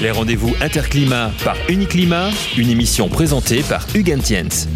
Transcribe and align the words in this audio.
Les 0.00 0.12
rendez-vous 0.12 0.54
Interclimat 0.60 1.32
par 1.42 1.56
Uniclimat, 1.68 2.30
une 2.56 2.70
émission 2.70 3.08
présentée 3.08 3.64
par 3.68 3.84
Hugues 3.96 4.16
Tiens. 4.22 4.68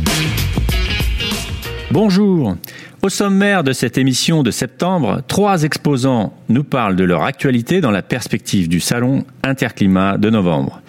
Bonjour. 1.92 2.56
Au 3.02 3.08
sommaire 3.08 3.62
de 3.62 3.72
cette 3.72 3.98
émission 3.98 4.42
de 4.42 4.50
septembre, 4.50 5.22
trois 5.28 5.62
exposants 5.62 6.32
nous 6.48 6.64
parlent 6.64 6.96
de 6.96 7.04
leur 7.04 7.22
actualité 7.22 7.80
dans 7.80 7.92
la 7.92 8.02
perspective 8.02 8.68
du 8.68 8.80
salon 8.80 9.24
Interclimat 9.44 10.18
de 10.18 10.28
novembre. 10.28 10.82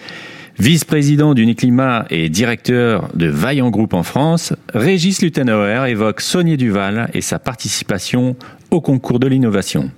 Vice-président 0.58 1.34
d'Uniclimat 1.34 2.06
et 2.10 2.28
directeur 2.28 3.10
de 3.14 3.26
Vaillant 3.26 3.70
Group 3.70 3.94
en 3.94 4.02
France, 4.02 4.52
Régis 4.72 5.22
Lutenauer 5.22 5.88
évoque 5.88 6.20
Saunier 6.20 6.56
Duval 6.56 7.08
et 7.14 7.20
sa 7.20 7.38
participation 7.38 8.34
au 8.72 8.80
concours 8.80 9.20
de 9.20 9.28
l'innovation. 9.28 9.92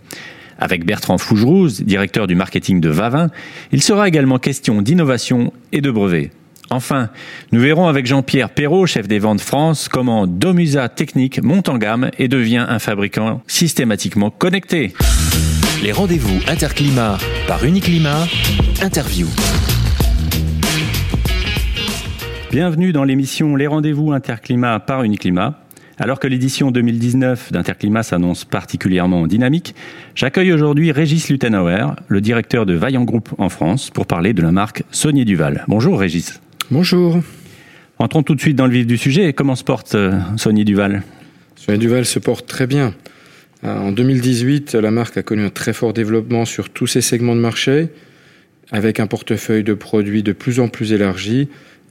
Avec 0.59 0.87
Bertrand 0.87 1.19
Fougerouz, 1.19 1.83
directeur 1.83 2.27
du 2.27 2.35
marketing 2.35 2.81
de 2.81 2.89
Vavin, 2.89 3.29
il 3.73 3.83
sera 3.83 4.09
également 4.09 4.39
question 4.39 4.83
d'innovation 4.83 5.53
et 5.73 5.81
de 5.81 5.91
brevets. 5.91 6.31
Enfin, 6.71 7.11
nous 7.53 7.61
verrons 7.61 7.87
avec 7.87 8.07
Jean-Pierre 8.07 8.51
Perrault, 8.51 8.87
chef 8.87 9.07
des 9.07 9.19
ventes 9.19 9.41
France, 9.41 9.89
comment 9.89 10.27
Domusa 10.27 10.89
Technique 10.89 11.43
monte 11.43 11.69
en 11.69 11.79
gamme 11.79 12.11
et 12.19 12.27
devient 12.27 12.67
un 12.69 12.79
fabricant 12.79 13.41
systématiquement 13.47 14.31
connecté. 14.31 14.93
Les 15.83 15.93
rendez-vous 15.93 16.41
Interclimat 16.49 17.19
par 17.47 17.65
Uniclimat, 17.65 18.27
interview. 18.83 19.29
Bienvenue 22.51 22.93
dans 22.93 23.05
l'émission 23.05 23.55
Les 23.55 23.67
rendez-vous 23.67 24.13
Interclimat 24.13 24.81
par 24.81 25.03
Uniclimat. 25.03 25.66
Alors 25.99 26.21
que 26.21 26.29
l'édition 26.29 26.71
2019 26.71 27.53
d'Interclimat 27.53 28.03
s'annonce 28.03 28.45
particulièrement 28.45 29.27
dynamique, 29.27 29.75
j'accueille 30.15 30.53
aujourd'hui 30.53 30.93
Régis 30.93 31.31
Lutenauer, 31.31 31.87
le 32.09 32.21
directeur 32.21 32.67
de 32.67 32.75
Vaillant 32.75 33.05
Group 33.05 33.31
en 33.39 33.49
France, 33.49 33.89
pour 33.89 34.05
parler 34.05 34.35
de 34.35 34.43
la 34.43 34.53
marque 34.53 34.83
Saunier 34.91 35.25
Duval. 35.25 35.65
Bonjour 35.69 35.99
Régis. 35.99 36.43
Bonjour. 36.71 37.21
Entrons 37.99 38.23
tout 38.23 38.35
de 38.35 38.41
suite 38.43 38.57
dans 38.57 38.67
le 38.67 38.73
vif 38.73 38.87
du 38.87 38.99
sujet. 38.99 39.33
Comment 39.33 39.55
se 39.55 39.65
porte 39.65 39.95
euh, 39.95 40.21
Saunier 40.37 40.65
Duval? 40.65 41.03
Saunier 41.55 41.79
Duval 41.79 42.05
se 42.05 42.19
porte 42.19 42.47
très 42.47 42.67
bien. 42.67 42.93
Euh, 43.65 43.79
en 43.79 43.91
2018, 43.91 44.75
la 44.75 44.91
marque 44.91 45.17
a 45.17 45.23
connu 45.23 45.47
un 45.47 45.51
très 45.51 45.73
fort 45.73 45.95
développement 45.95 46.45
sur 46.45 46.69
tous 46.69 46.87
ses 46.87 47.01
segments 47.01 47.35
de 47.35 47.41
marché, 47.41 47.89
avec 48.71 49.01
un 49.01 49.07
portefeuille 49.07 49.65
de 49.65 49.73
produits 49.73 50.23
de 50.23 50.33
plus 50.33 50.61
en 50.61 50.69
plus 50.69 50.93
élargi 50.93 51.49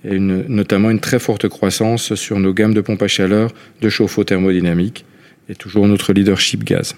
et 0.08 0.20
notamment 0.20 0.92
une 0.92 1.00
très 1.00 1.20
forte 1.20 1.48
croissance 1.48 2.16
sur 2.16 2.40
nos 2.40 2.54
gammes 2.54 2.74
de 2.74 2.82
pompes 2.82 3.02
à 3.02 3.08
chaleur, 3.08 3.52
de 3.82 3.90
chauffe-eau 3.90 4.24
thermodynamique 4.24 5.06
et 5.50 5.56
toujours 5.56 5.88
notre 5.88 6.14
leadership 6.14 6.64
gaz. 6.64 6.96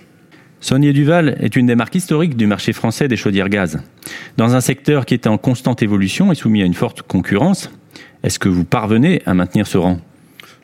Saunier 0.59 0.91
Duval 0.91 1.37
est 1.39 1.55
une 1.55 1.67
des 1.67 1.75
marques 1.75 1.95
historiques 1.95 2.35
du 2.35 2.47
marché 2.47 2.73
français 2.73 3.07
des 3.07 3.17
chaudières 3.17 3.49
gaz. 3.49 3.79
Dans 4.37 4.55
un 4.55 4.61
secteur 4.61 5.05
qui 5.05 5.13
est 5.13 5.27
en 5.27 5.37
constante 5.37 5.83
évolution 5.83 6.31
et 6.31 6.35
soumis 6.35 6.63
à 6.63 6.65
une 6.65 6.73
forte 6.73 7.03
concurrence, 7.03 7.69
est-ce 8.23 8.39
que 8.39 8.49
vous 8.49 8.65
parvenez 8.65 9.21
à 9.25 9.33
maintenir 9.33 9.67
ce 9.67 9.77
rang? 9.77 9.99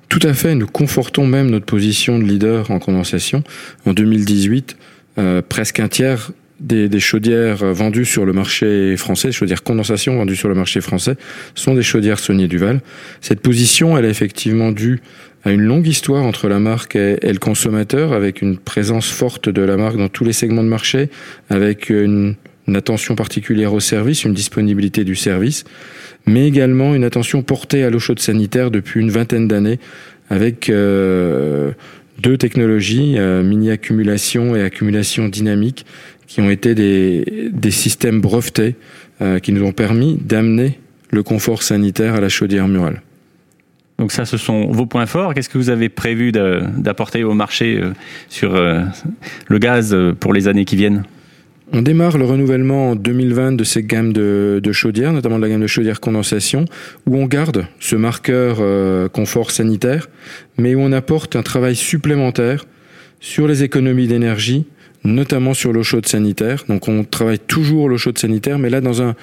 Tout 0.10 0.20
à 0.24 0.34
fait, 0.34 0.56
nous 0.56 0.68
confortons 0.68 1.26
même 1.28 1.50
notre 1.50 1.66
position 1.66 2.20
de 2.20 2.24
leader 2.24 2.72
en 2.72 2.80
condensation. 2.80 3.44
En 3.86 3.94
2018, 3.94 4.78
euh, 5.18 5.42
presque 5.48 5.80
un 5.80 5.88
tiers 5.88 6.32
des, 6.64 7.00
chaudières 7.00 7.58
vendues 7.74 8.06
sur 8.06 8.26
le 8.26 8.34
marché 8.34 8.96
français, 8.98 9.32
chaudières 9.32 9.64
condensation 9.64 10.16
vendues 10.16 10.36
sur 10.36 10.50
le 10.50 10.56
marché 10.56 10.82
français, 10.82 11.16
sont 11.56 11.76
des 11.76 11.84
chaudières 11.84 12.20
Saunier 12.20 12.48
Duval. 12.48 12.82
Cette 13.22 13.42
position, 13.42 13.98
elle 13.98 14.06
est 14.06 14.10
effectivement 14.10 14.72
due 14.72 15.02
à 15.44 15.52
une 15.52 15.62
longue 15.62 15.88
histoire 15.88 16.24
entre 16.24 16.48
la 16.48 16.60
marque 16.60 16.96
et, 16.96 17.18
le 17.22 17.40
consommateur, 17.40 18.14
avec 18.14 18.42
une 18.42 18.58
présence 18.58 19.10
forte 19.10 19.50
de 19.50 19.62
la 19.62 19.76
marque 19.76 19.98
dans 19.98 20.08
tous 20.08 20.24
les 20.24 20.34
segments 20.34 20.64
de 20.64 20.70
marché, 20.70 21.10
avec 21.50 21.90
une, 21.90 22.36
attention 22.74 23.16
particulière 23.16 23.74
au 23.74 23.82
service, 23.82 24.24
une 24.24 24.34
disponibilité 24.34 25.04
du 25.04 25.16
service, 25.16 25.66
mais 26.26 26.48
également 26.48 26.96
une 26.96 27.04
attention 27.04 27.44
portée 27.44 27.84
à 27.84 27.90
l'eau 27.90 28.00
chaude 28.00 28.20
sanitaire 28.20 28.72
depuis 28.72 29.02
une 29.02 29.12
vingtaine 29.12 29.50
d'années, 29.50 29.80
avec 30.30 30.70
euh, 30.70 31.74
deux 32.20 32.38
technologies, 32.38 33.16
euh, 33.18 33.44
mini-accumulation 33.44 34.56
et 34.56 34.62
accumulation 34.62 35.28
dynamique, 35.28 35.86
qui 36.34 36.42
ont 36.42 36.50
été 36.50 36.74
des, 36.74 37.52
des 37.54 37.70
systèmes 37.70 38.20
brevetés 38.20 38.74
euh, 39.22 39.38
qui 39.38 39.52
nous 39.52 39.64
ont 39.64 39.72
permis 39.72 40.18
d'amener 40.20 40.80
le 41.12 41.22
confort 41.22 41.62
sanitaire 41.62 42.16
à 42.16 42.22
la 42.22 42.30
chaudière 42.30 42.68
murale. 42.68 43.04
Donc 44.00 44.12
ça, 44.12 44.26
ce 44.26 44.38
sont 44.38 44.72
vos 44.72 44.88
points 44.88 45.06
forts. 45.06 45.36
Qu'est-ce 45.36 45.48
que 45.48 45.60
vous 45.60 45.70
avez 45.70 45.90
prévu 45.90 46.32
d'apporter 46.32 47.24
au 47.24 47.36
marché 47.36 47.80
euh, 47.80 47.92
sur 48.30 48.56
euh, 48.56 48.82
le 49.48 49.60
gaz 49.60 49.96
pour 50.20 50.34
les 50.34 50.48
années 50.48 50.66
qui 50.66 50.76
viennent? 50.76 51.04
On 51.72 51.84
démarre 51.84 52.18
le 52.18 52.26
renouvellement 52.26 52.90
en 52.90 52.96
2020 52.96 53.52
de 53.52 53.64
ces 53.64 53.84
gammes 53.84 54.12
de, 54.12 54.60
de 54.62 54.72
chaudières, 54.72 55.14
notamment 55.14 55.38
de 55.38 55.44
la 55.44 55.50
gamme 55.50 55.62
de 55.62 55.68
chaudière 55.68 56.00
condensation, 56.00 56.66
où 57.06 57.16
on 57.16 57.28
garde 57.28 57.68
ce 57.80 57.96
marqueur 57.96 58.58
confort 59.12 59.52
sanitaire, 59.52 60.10
mais 60.58 60.74
où 60.74 60.80
on 60.80 60.92
apporte 60.94 61.36
un 61.36 61.44
travail 61.44 61.76
supplémentaire 61.76 62.66
sur 63.20 63.48
les 63.48 63.64
économies 63.64 64.08
d'énergie 64.08 64.66
notamment 65.04 65.54
sur 65.54 65.74
l'eau 65.74 65.84
chaude 65.84 66.08
sanitaire. 66.08 66.64
Donc 66.68 66.88
on 66.88 67.04
travaille 67.04 67.40
toujours 67.40 67.90
l'eau 67.90 67.98
chaude 67.98 68.18
sanitaire, 68.18 68.60
mais 68.60 68.70
là 68.70 68.82
dans 68.82 69.02
un 69.02 69.16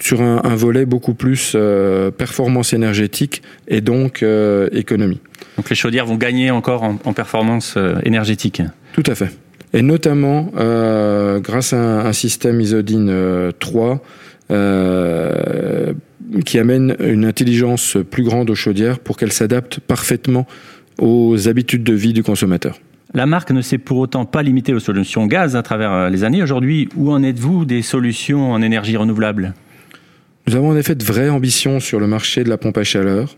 sur 0.00 0.20
un, 0.20 0.56
volet 0.56 0.84
beaucoup 0.84 1.14
plus 1.14 1.52
euh, 1.54 2.10
performance 2.10 2.72
énergétique 2.72 3.42
et 3.68 3.80
donc 3.80 4.22
euh, 4.22 4.68
économie. 4.72 5.20
Donc 5.56 5.70
les 5.70 5.76
chaudières 5.76 6.06
vont 6.06 6.16
gagner 6.16 6.50
encore 6.50 6.82
en, 6.82 7.12
performance 7.12 7.74
euh, 7.76 7.94
énergétique. 8.04 8.62
Tout 8.94 9.04
à 9.06 9.14
fait. 9.14 9.30
Et 9.74 9.80
notamment 9.80 10.50
grâce 11.40 11.72
à 11.72 12.06
un, 12.06 12.12
système 12.12 12.60
Isodine 12.60 13.52
3 13.58 14.02
qui 16.44 16.58
amène 16.58 16.94
une 17.00 17.24
intelligence 17.24 17.96
plus 18.10 18.22
grande 18.22 18.50
aux 18.50 18.54
chaudières 18.54 18.98
pour 18.98 19.16
qu'elles 19.16 19.32
s'adaptent 19.32 19.80
parfaitement 19.80 20.46
aux 20.98 21.48
habitudes 21.48 21.84
de 21.84 21.94
vie 21.94 22.12
du 22.12 22.22
consommateur. 22.22 22.78
La 23.14 23.26
marque 23.26 23.50
ne 23.50 23.60
s'est 23.60 23.78
pour 23.78 23.98
autant 23.98 24.24
pas 24.24 24.42
limitée 24.42 24.72
aux 24.72 24.80
solutions 24.80 25.26
gaz 25.26 25.54
à 25.54 25.62
travers 25.62 25.92
euh, 25.92 26.08
les 26.08 26.24
années. 26.24 26.42
Aujourd'hui, 26.42 26.88
où 26.96 27.12
en 27.12 27.22
êtes-vous 27.22 27.66
des 27.66 27.82
solutions 27.82 28.52
en 28.52 28.62
énergie 28.62 28.96
renouvelable? 28.96 29.52
Nous 30.46 30.56
avons 30.56 30.70
en 30.70 30.76
effet 30.76 30.94
de 30.94 31.04
vraies 31.04 31.28
ambitions 31.28 31.78
sur 31.78 32.00
le 32.00 32.06
marché 32.06 32.42
de 32.42 32.48
la 32.48 32.56
pompe 32.56 32.78
à 32.78 32.84
chaleur. 32.84 33.36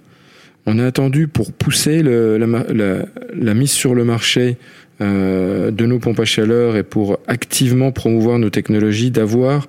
On 0.67 0.79
a 0.79 0.87
attendu 0.87 1.27
pour 1.27 1.53
pousser 1.53 2.03
la, 2.03 3.55
mise 3.55 3.73
sur 3.73 3.95
le 3.97 4.05
marché 4.05 4.59
euh, 5.01 5.73
de 5.73 5.87
nos 5.87 5.99
pompes 5.99 6.21
à 6.21 6.25
chaleur 6.25 6.77
et 6.77 6.85
pour 6.85 7.19
activement 7.27 7.91
promouvoir 7.91 8.39
nos 8.39 8.51
technologies, 8.51 9.11
d'avoir 9.11 9.67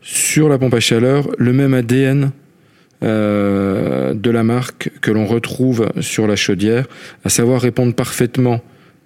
sur 0.00 0.48
la 0.48 0.58
pompe 0.58 0.74
à 0.74 0.80
chaleur 0.80 1.28
le 1.38 1.52
même 1.52 1.74
ADN 1.74 2.32
euh, 3.04 4.14
de 4.14 4.30
la 4.30 4.42
marque 4.42 4.90
que 5.00 5.10
l'on 5.10 5.26
retrouve 5.26 5.90
sur 6.00 6.26
la 6.26 6.36
chaudière, 6.36 6.86
à 7.24 7.28
savoir 7.28 7.60
répondre 7.60 7.94
parfaitement 7.94 8.62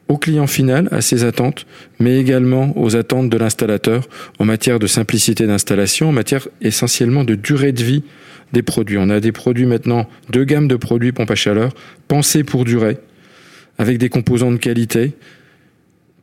au 0.08 0.18
client 0.18 0.46
final, 0.46 0.88
à 0.92 1.00
ses 1.00 1.24
attentes, 1.24 1.66
mais 1.98 2.18
également 2.18 2.72
aux 2.78 2.94
attentes 2.94 3.28
de 3.28 3.36
l'installateur 3.36 4.08
en 4.38 4.44
matière 4.44 4.78
de 4.78 4.86
simplicité 4.86 5.46
d'installation, 5.46 6.10
en 6.10 6.12
matière 6.12 6.48
essentiellement 6.60 7.24
de 7.24 7.34
durée 7.34 7.72
de 7.72 7.82
vie 7.82 8.04
des 8.52 8.62
produits. 8.62 8.98
On 8.98 9.10
a 9.10 9.18
des 9.18 9.32
produits 9.32 9.66
maintenant, 9.66 10.08
deux 10.30 10.44
gammes 10.44 10.68
de 10.68 10.76
produits 10.76 11.12
pompe 11.12 11.30
à 11.30 11.34
chaleur, 11.34 11.72
pensés 12.06 12.44
pour 12.44 12.64
durer, 12.64 12.98
avec 13.78 13.98
des 13.98 14.08
composants 14.08 14.52
de 14.52 14.58
qualité, 14.58 15.14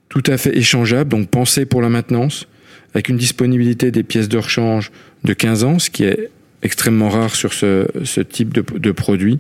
tout 0.08 0.24
à 0.28 0.38
fait 0.38 0.56
échangeables, 0.56 1.10
donc 1.10 1.30
pensés 1.30 1.66
pour 1.66 1.82
la 1.82 1.90
maintenance, 1.90 2.48
avec 2.94 3.10
une 3.10 3.18
disponibilité 3.18 3.92
des 3.92 4.04
pièces 4.04 4.30
de 4.30 4.38
rechange 4.38 4.92
de 5.24 5.34
15 5.34 5.64
ans, 5.64 5.80
ce 5.80 5.90
qui 5.90 6.06
est 6.06 6.30
extrêmement 6.62 7.10
rare 7.10 7.36
sur 7.36 7.52
ce, 7.52 8.22
type 8.22 8.54
de, 8.54 8.64
de 8.78 8.92
produit, 8.92 9.40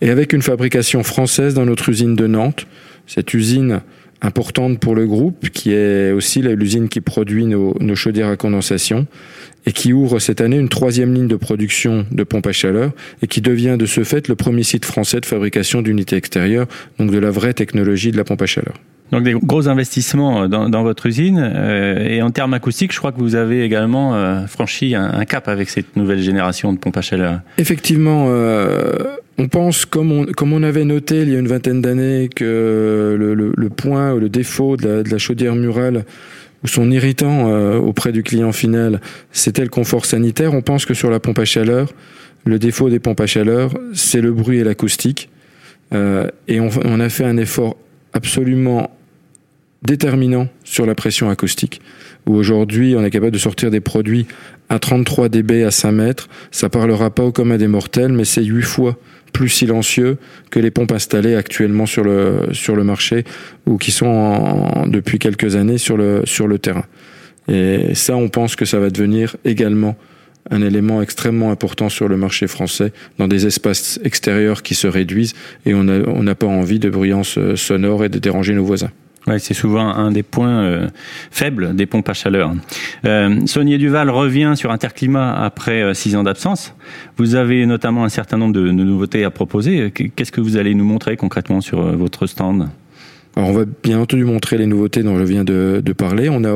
et 0.00 0.10
avec 0.10 0.32
une 0.32 0.42
fabrication 0.42 1.02
française 1.02 1.54
dans 1.54 1.66
notre 1.66 1.88
usine 1.88 2.14
de 2.14 2.26
Nantes, 2.26 2.66
cette 3.06 3.34
usine 3.34 3.80
importante 4.22 4.78
pour 4.78 4.94
le 4.94 5.06
groupe, 5.06 5.50
qui 5.50 5.72
est 5.72 6.12
aussi 6.12 6.42
l'usine 6.42 6.88
qui 6.88 7.00
produit 7.00 7.44
nos, 7.44 7.94
chaudières 7.94 8.28
à 8.28 8.36
condensation 8.36 9.06
et 9.66 9.72
qui 9.72 9.92
ouvre 9.92 10.18
cette 10.18 10.40
année 10.40 10.58
une 10.58 10.68
troisième 10.68 11.12
ligne 11.12 11.28
de 11.28 11.36
production 11.36 12.06
de 12.10 12.22
pompes 12.24 12.46
à 12.46 12.52
chaleur 12.52 12.92
et 13.22 13.26
qui 13.26 13.40
devient 13.40 13.76
de 13.78 13.86
ce 13.86 14.04
fait 14.04 14.28
le 14.28 14.36
premier 14.36 14.62
site 14.62 14.84
français 14.84 15.20
de 15.20 15.26
fabrication 15.26 15.82
d'unités 15.82 16.16
extérieures, 16.16 16.66
donc 16.98 17.10
de 17.10 17.18
la 17.18 17.30
vraie 17.30 17.54
technologie 17.54 18.12
de 18.12 18.16
la 18.16 18.24
pompe 18.24 18.42
à 18.42 18.46
chaleur. 18.46 18.74
Donc 19.12 19.24
des 19.24 19.34
gros 19.34 19.68
investissements 19.68 20.48
dans, 20.48 20.82
votre 20.82 21.04
usine. 21.04 21.38
Euh, 21.38 22.08
et 22.08 22.22
en 22.22 22.30
termes 22.30 22.54
acoustiques, 22.54 22.92
je 22.92 22.98
crois 22.98 23.12
que 23.12 23.20
vous 23.20 23.34
avez 23.34 23.62
également 23.62 24.14
euh, 24.14 24.46
franchi 24.46 24.94
un, 24.94 25.24
cap 25.26 25.48
avec 25.48 25.68
cette 25.68 25.96
nouvelle 25.96 26.22
génération 26.22 26.72
de 26.72 26.78
pompes 26.78 26.96
à 26.96 27.02
chaleur. 27.02 27.40
Effectivement, 27.58 28.26
euh, 28.30 29.16
on 29.38 29.48
pense, 29.48 29.86
comme 29.86 30.12
on, 30.12 30.62
avait 30.62 30.84
noté 30.84 31.22
il 31.22 31.30
y 31.30 31.36
a 31.36 31.38
une 31.38 31.48
vingtaine 31.48 31.80
d'années, 31.80 32.28
que 32.34 33.16
le, 33.18 33.68
point 33.70 34.12
ou 34.12 34.18
le 34.18 34.28
défaut 34.28 34.76
de 34.76 35.02
la, 35.10 35.18
chaudière 35.18 35.54
murale 35.54 36.04
ou 36.62 36.68
son 36.68 36.90
irritant 36.90 37.50
auprès 37.78 38.12
du 38.12 38.22
client 38.22 38.52
final, 38.52 39.00
c'était 39.32 39.62
le 39.62 39.68
confort 39.68 40.04
sanitaire. 40.04 40.54
On 40.54 40.62
pense 40.62 40.86
que 40.86 40.94
sur 40.94 41.10
la 41.10 41.18
pompe 41.18 41.38
à 41.38 41.44
chaleur, 41.44 41.92
le 42.44 42.58
défaut 42.58 42.90
des 42.90 42.98
pompes 43.00 43.20
à 43.20 43.26
chaleur, 43.26 43.72
c'est 43.94 44.20
le 44.20 44.32
bruit 44.32 44.58
et 44.58 44.64
l'acoustique. 44.64 45.30
et 45.92 46.60
on, 46.60 46.70
on, 46.84 47.00
a 47.00 47.08
fait 47.08 47.24
un 47.24 47.36
effort 47.36 47.76
absolument 48.12 48.90
déterminant 49.82 50.48
sur 50.64 50.86
la 50.86 50.94
pression 50.94 51.30
acoustique. 51.30 51.80
Où 52.26 52.36
aujourd'hui, 52.36 52.94
on 52.96 53.04
est 53.04 53.10
capable 53.10 53.32
de 53.32 53.38
sortir 53.38 53.70
des 53.70 53.80
produits 53.80 54.26
à 54.68 54.78
33 54.78 55.28
dB 55.28 55.64
à 55.64 55.70
5 55.70 55.92
mètres. 55.92 56.28
Ça 56.50 56.68
parlera 56.68 57.10
pas 57.10 57.24
au 57.24 57.32
commun 57.32 57.58
des 57.58 57.66
mortels, 57.66 58.12
mais 58.12 58.24
c'est 58.24 58.44
8 58.44 58.62
fois 58.62 58.96
plus 59.32 59.48
silencieux 59.48 60.18
que 60.50 60.58
les 60.58 60.70
pompes 60.70 60.92
installées 60.92 61.34
actuellement 61.34 61.86
sur 61.86 62.04
le, 62.04 62.48
sur 62.52 62.76
le 62.76 62.84
marché 62.84 63.24
ou 63.66 63.78
qui 63.78 63.90
sont 63.90 64.84
depuis 64.86 65.18
quelques 65.18 65.56
années 65.56 65.78
sur 65.78 65.96
le, 65.96 66.22
sur 66.24 66.46
le 66.46 66.58
terrain. 66.58 66.84
Et 67.48 67.94
ça, 67.94 68.16
on 68.16 68.28
pense 68.28 68.56
que 68.56 68.64
ça 68.64 68.78
va 68.78 68.90
devenir 68.90 69.36
également 69.44 69.96
un 70.50 70.62
élément 70.62 71.02
extrêmement 71.02 71.50
important 71.50 71.88
sur 71.88 72.08
le 72.08 72.16
marché 72.16 72.46
français, 72.46 72.92
dans 73.18 73.28
des 73.28 73.46
espaces 73.46 74.00
extérieurs 74.04 74.62
qui 74.62 74.74
se 74.74 74.86
réduisent 74.86 75.34
et 75.66 75.74
on 75.74 75.84
n'a 75.84 76.34
pas 76.34 76.46
envie 76.46 76.78
de 76.78 76.90
bruyance 76.90 77.38
euh, 77.38 77.56
sonore 77.56 78.04
et 78.04 78.08
de 78.08 78.18
déranger 78.18 78.52
nos 78.54 78.64
voisins. 78.64 78.90
C'est 79.38 79.54
souvent 79.54 79.86
un 79.86 80.10
des 80.10 80.24
points 80.24 80.62
euh, 80.62 80.88
faibles 81.30 81.76
des 81.76 81.86
pompes 81.86 82.08
à 82.08 82.12
chaleur. 82.12 82.52
Euh, 83.04 83.38
Duval 83.78 84.10
revient 84.10 84.54
sur 84.56 84.72
Interclimat 84.72 85.34
après 85.34 85.82
euh, 85.82 85.94
six 85.94 86.16
ans 86.16 86.24
d'absence. 86.24 86.74
Vous 87.18 87.36
avez 87.36 87.64
notamment 87.66 88.04
un 88.04 88.08
certain 88.08 88.36
nombre 88.36 88.54
de, 88.54 88.70
nouveautés 88.70 89.24
à 89.24 89.30
proposer. 89.30 89.92
Qu'est-ce 89.92 90.32
que 90.32 90.40
vous 90.40 90.56
allez 90.56 90.74
nous 90.74 90.84
montrer 90.84 91.16
concrètement 91.16 91.60
sur 91.60 91.82
votre 91.96 92.26
stand? 92.26 92.68
On 93.36 93.52
va 93.52 93.64
bien 93.82 93.98
entendu 93.98 94.24
montrer 94.24 94.58
les 94.58 94.66
nouveautés 94.66 95.02
dont 95.02 95.18
je 95.18 95.24
viens 95.24 95.44
de, 95.44 95.80
parler. 95.96 96.28
On 96.28 96.44
a 96.44 96.54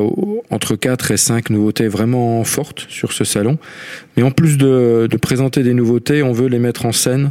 entre 0.51 0.75
4 0.75 1.13
et 1.13 1.17
5 1.17 1.51
nouveautés 1.51 1.89
vraiment 1.89 2.43
fortes 2.45 2.85
sur 2.89 3.13
ce 3.13 3.25
salon. 3.25 3.59
Mais 4.17 4.23
en 4.23 4.31
plus 4.31 4.59
de 4.59 5.17
présenter 5.23 5.63
des 5.63 5.73
nouveautés, 5.73 6.23
on 6.23 6.33
veut 6.33 6.49
les 6.49 6.59
mettre 6.59 6.85
en 6.85 6.93
scène 6.93 7.31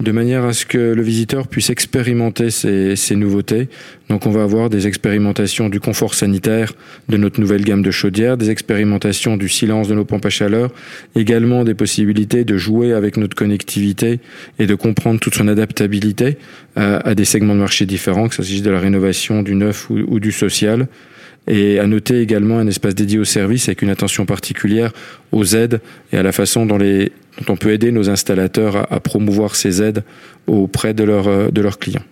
de 0.00 0.12
manière 0.12 0.44
à 0.44 0.52
ce 0.52 0.64
que 0.64 0.78
le 0.78 1.02
visiteur 1.02 1.46
puisse 1.46 1.70
expérimenter 1.70 2.50
ces, 2.50 2.96
ces, 2.96 3.16
nouveautés. 3.16 3.68
Donc 4.08 4.26
on 4.26 4.30
va 4.30 4.42
avoir 4.42 4.70
des 4.70 4.86
expérimentations 4.86 5.68
du 5.68 5.78
confort 5.78 6.14
sanitaire 6.14 6.72
de 7.08 7.16
notre 7.16 7.40
nouvelle 7.40 7.62
gamme 7.62 7.82
de 7.82 7.90
chaudières, 7.90 8.36
des 8.36 8.50
expérimentations 8.50 9.36
du 9.36 9.48
silence 9.48 9.88
de 9.88 9.94
nos 9.94 10.04
pompes 10.04 10.24
à 10.24 10.30
chaleur, 10.30 10.70
également 11.14 11.64
des 11.64 11.74
possibilités 11.74 12.44
de 12.44 12.56
jouer 12.56 12.92
avec 12.92 13.16
notre 13.16 13.36
connectivité 13.36 14.20
et 14.58 14.66
de 14.66 14.74
comprendre 14.74 15.20
toute 15.20 15.34
son 15.34 15.48
adaptabilité 15.48 16.38
à, 16.76 17.08
à 17.08 17.14
des 17.14 17.26
segments 17.26 17.54
de 17.54 17.60
marché 17.60 17.84
différents, 17.84 18.28
que 18.28 18.34
ce 18.34 18.42
s'agisse 18.42 18.62
de 18.62 18.70
la 18.70 18.80
rénovation, 18.80 19.42
du 19.42 19.54
neuf 19.54 19.90
ou 19.90 20.18
du 20.18 20.32
social. 20.32 20.88
Et 21.52 21.80
à 21.80 21.86
noter 21.86 22.20
également 22.20 22.58
un 22.58 22.66
espace 22.68 22.94
dédié 22.94 23.18
au 23.18 23.24
service 23.24 23.68
avec 23.68 23.82
une 23.82 23.90
attention 23.90 24.24
particulière 24.24 24.92
aux 25.32 25.44
aides 25.44 25.80
et 26.12 26.16
à 26.16 26.22
la 26.22 26.32
façon 26.32 26.64
dont, 26.64 26.78
les, 26.78 27.10
dont 27.38 27.54
on 27.54 27.56
peut 27.56 27.72
aider 27.72 27.90
nos 27.90 28.08
installateurs 28.08 28.76
à, 28.76 28.94
à 28.94 29.00
promouvoir 29.00 29.56
ces 29.56 29.82
aides 29.82 30.04
auprès 30.46 30.94
de, 30.94 31.02
leur, 31.02 31.50
de 31.50 31.60
leurs 31.60 31.78
clients. 31.78 32.04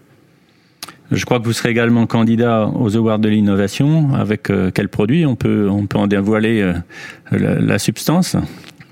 Je 1.11 1.25
crois 1.25 1.39
que 1.41 1.45
vous 1.45 1.55
serez 1.55 1.71
également 1.71 2.07
candidat 2.07 2.67
aux 2.67 2.97
Awards 2.97 3.19
de 3.19 3.29
l'innovation. 3.29 4.15
Avec 4.15 4.51
euh, 4.51 4.71
quel 4.73 4.89
produit 4.89 5.25
on 5.25 5.37
peut, 5.37 5.69
on 5.71 5.87
peut 5.87 5.99
en 5.99 6.07
dévoiler 6.07 6.61
euh, 6.61 6.75
la, 7.31 7.55
la, 7.55 7.79
substance? 7.79 8.37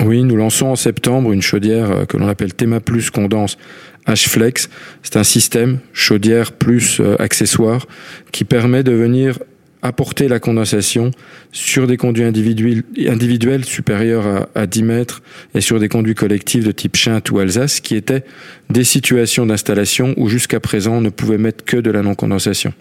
Oui, 0.02 0.22
nous 0.22 0.36
lançons 0.36 0.66
en 0.66 0.76
septembre 0.76 1.32
une 1.32 1.42
chaudière 1.42 1.90
euh, 1.90 2.04
que 2.06 2.16
l'on 2.16 2.28
appelle 2.28 2.54
Théma 2.54 2.80
Plus 2.80 3.10
Condense 3.10 3.58
H-Flex. 4.06 4.70
C'est 5.02 5.16
un 5.16 5.24
système 5.24 5.78
chaudière 5.92 6.52
plus 6.52 7.00
euh, 7.00 7.16
accessoire 7.20 7.86
qui 8.32 8.44
permet 8.44 8.82
de 8.82 8.92
venir 8.92 9.38
apporter 9.86 10.28
la 10.28 10.40
condensation 10.40 11.10
sur 11.52 11.86
des 11.86 11.96
conduits 11.96 12.24
individuels, 12.24 13.64
supérieurs 13.64 14.26
à, 14.26 14.48
à 14.54 14.66
10 14.66 14.82
mètres 14.82 15.22
et 15.54 15.60
sur 15.60 15.80
des 15.80 15.88
conduits 15.88 16.14
collectifs 16.14 16.64
de 16.64 16.72
type 16.72 16.96
Chinte 16.96 17.30
ou 17.30 17.38
Alsace 17.38 17.80
qui 17.80 17.94
étaient 17.96 18.24
des 18.70 18.84
situations 18.84 19.46
d'installation 19.46 20.14
où 20.16 20.28
jusqu'à 20.28 20.60
présent 20.60 20.94
on 20.94 21.00
ne 21.00 21.10
pouvait 21.10 21.38
mettre 21.38 21.64
que 21.64 21.76
de 21.76 21.90
la 21.90 22.02
non-condensation. 22.02 22.72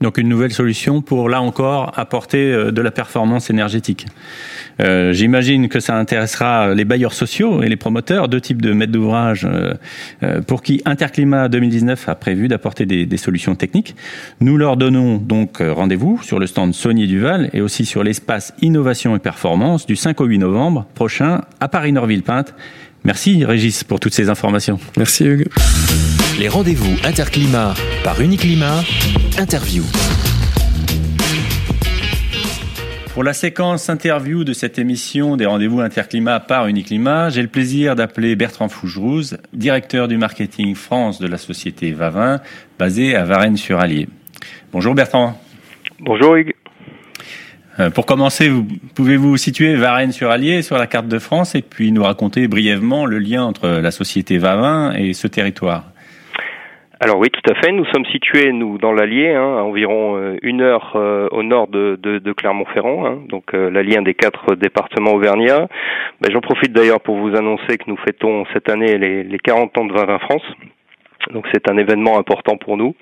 Donc 0.00 0.16
une 0.18 0.28
nouvelle 0.28 0.52
solution 0.52 1.02
pour, 1.02 1.28
là 1.28 1.42
encore, 1.42 1.92
apporter 1.96 2.52
euh, 2.52 2.70
de 2.70 2.80
la 2.80 2.90
performance 2.90 3.50
énergétique. 3.50 4.06
Euh, 4.80 5.12
J'imagine 5.12 5.68
que 5.68 5.80
ça 5.80 5.96
intéressera 5.96 6.74
les 6.74 6.84
bailleurs 6.84 7.12
sociaux 7.12 7.62
et 7.62 7.68
les 7.68 7.76
promoteurs, 7.76 8.28
deux 8.28 8.40
types 8.40 8.62
de 8.62 8.72
maîtres 8.72 8.92
d'ouvrage 8.92 9.46
euh, 9.50 9.74
euh 10.22 10.40
pour 10.40 10.62
qui 10.62 10.80
Interclimat 10.84 11.48
2019 11.48 12.08
a 12.08 12.14
prévu 12.14 12.48
d'apporter 12.48 12.86
des, 12.86 13.06
des, 13.06 13.16
solutions 13.16 13.54
techniques. 13.54 13.94
Nous 14.40 14.56
leur 14.56 14.76
donnons 14.76 15.18
donc 15.18 15.60
euh, 15.60 15.72
rendez-vous 15.72 16.22
sur 16.22 16.38
le 16.38 16.46
stand 16.46 16.74
Sony 16.74 17.06
Duval 17.06 17.50
et 17.52 17.60
aussi 17.60 17.84
sur 17.84 18.02
l'espace 18.02 18.54
Innovation 18.62 19.14
et 19.16 19.18
Performance 19.18 19.86
du 19.86 19.96
5 19.96 20.20
au 20.20 20.24
8 20.24 20.38
novembre 20.38 20.86
prochain 20.94 21.42
à 21.60 21.68
Paris-Nord-Ville-Pinte. 21.68 22.54
Merci 23.04 23.44
Régis 23.44 23.84
pour 23.84 24.00
toutes 24.00 24.14
ces 24.14 24.28
informations. 24.28 24.78
Merci 24.96 25.24
Hugues. 25.24 25.48
Les 26.38 26.48
rendez-vous 26.48 26.96
Interclimat 27.04 27.74
par 28.02 28.20
Uniclimat, 28.20 28.82
interview. 29.38 29.82
Pour 33.12 33.24
la 33.24 33.32
séquence 33.32 33.88
interview 33.88 34.44
de 34.44 34.52
cette 34.52 34.78
émission 34.78 35.36
des 35.36 35.46
rendez-vous 35.46 35.80
Interclimat 35.80 36.40
par 36.40 36.66
Uniclimat, 36.66 37.30
j'ai 37.30 37.42
le 37.42 37.48
plaisir 37.48 37.96
d'appeler 37.96 38.36
Bertrand 38.36 38.68
Fougerouz, 38.68 39.38
directeur 39.52 40.08
du 40.08 40.16
marketing 40.16 40.74
France 40.74 41.20
de 41.20 41.26
la 41.26 41.38
société 41.38 41.92
Vavin, 41.92 42.40
basée 42.78 43.14
à 43.14 43.24
Varennes-sur-Allier. 43.24 44.08
Bonjour 44.72 44.94
Bertrand. 44.94 45.40
Bonjour 46.00 46.36
Hugues. 46.36 46.54
Euh, 47.78 47.90
pour 47.90 48.06
commencer, 48.06 48.50
pouvez-vous 48.94 49.36
situer 49.36 49.74
Varennes-sur-Allier 49.76 50.62
sur 50.62 50.76
la 50.78 50.86
carte 50.86 51.08
de 51.08 51.18
France 51.18 51.54
et 51.54 51.62
puis 51.62 51.92
nous 51.92 52.02
raconter 52.02 52.48
brièvement 52.48 53.06
le 53.06 53.18
lien 53.18 53.44
entre 53.44 53.68
la 53.68 53.90
société 53.90 54.38
Vavin 54.38 54.92
et 54.92 55.14
ce 55.14 55.26
territoire? 55.26 55.84
Alors 57.02 57.18
oui, 57.18 57.28
tout 57.30 57.50
à 57.50 57.54
fait. 57.54 57.72
Nous 57.72 57.86
sommes 57.86 58.04
situés, 58.06 58.52
nous, 58.52 58.76
dans 58.76 58.92
l'Allier, 58.92 59.34
hein, 59.34 59.56
à 59.56 59.62
environ 59.62 60.18
euh, 60.18 60.36
une 60.42 60.60
heure 60.60 60.92
euh, 60.96 61.28
au 61.30 61.42
nord 61.42 61.66
de, 61.68 61.98
de, 62.00 62.18
de 62.18 62.32
Clermont-Ferrand, 62.32 63.06
hein, 63.06 63.18
donc 63.28 63.54
euh, 63.54 63.70
l'Allier, 63.70 63.96
un 63.96 64.02
des 64.02 64.12
quatre 64.12 64.54
départements 64.54 65.14
auvergnats. 65.14 65.66
Ben, 66.20 66.30
J'en 66.30 66.42
profite 66.42 66.72
d'ailleurs 66.72 67.00
pour 67.00 67.16
vous 67.16 67.34
annoncer 67.34 67.78
que 67.78 67.84
nous 67.86 67.96
fêtons 67.96 68.44
cette 68.52 68.68
année 68.68 68.98
les, 68.98 69.24
les 69.24 69.38
40 69.38 69.78
ans 69.78 69.86
de 69.86 69.94
Vin 69.94 70.18
France. 70.18 70.42
Donc 71.32 71.46
c'est 71.52 71.70
un 71.70 71.78
événement 71.78 72.18
important 72.18 72.58
pour 72.58 72.76
nous. 72.76 72.94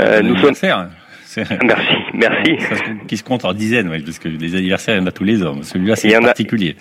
Euh, 0.00 0.22
nous 0.22 0.36
sommes... 0.38 0.54
Merci, 1.62 1.94
merci. 2.14 2.60
Ça, 2.60 2.74
qui 3.06 3.16
se 3.16 3.24
compte 3.24 3.44
en 3.44 3.52
dizaines, 3.52 3.88
ouais, 3.90 4.00
parce 4.00 4.18
que 4.18 4.28
les 4.28 4.56
anniversaires, 4.56 4.96
il 4.96 5.00
y 5.00 5.02
en 5.02 5.06
a 5.06 5.12
tous 5.12 5.24
les 5.24 5.44
ans. 5.44 5.62
Celui-là, 5.62 5.94
c'est 5.96 6.18
particulier. 6.18 6.76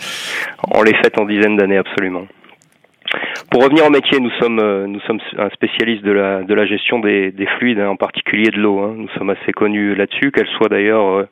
A... 0.59 0.77
On 0.77 0.81
les 0.81 0.93
fête 0.95 1.19
en 1.19 1.25
dizaines 1.25 1.57
d'années, 1.57 1.77
absolument. 1.77 2.25
Pour 3.51 3.63
revenir 3.63 3.85
au 3.85 3.89
métier, 3.89 4.19
nous 4.19 4.31
sommes 4.41 4.59
euh, 4.59 4.87
nous 4.87 4.99
sommes 5.01 5.19
un 5.37 5.49
spécialiste 5.49 6.03
de 6.03 6.11
la 6.11 6.43
de 6.43 6.53
la 6.53 6.65
gestion 6.65 6.99
des, 6.99 7.31
des 7.31 7.45
fluides, 7.57 7.79
hein, 7.79 7.89
en 7.89 7.95
particulier 7.95 8.49
de 8.51 8.59
l'eau. 8.59 8.79
Hein. 8.79 8.93
Nous 8.97 9.09
sommes 9.17 9.29
assez 9.29 9.51
connus 9.53 9.95
là-dessus, 9.95 10.31
qu'elle 10.31 10.47
soit 10.57 10.69
d'ailleurs 10.69 11.05
euh, 11.05 11.29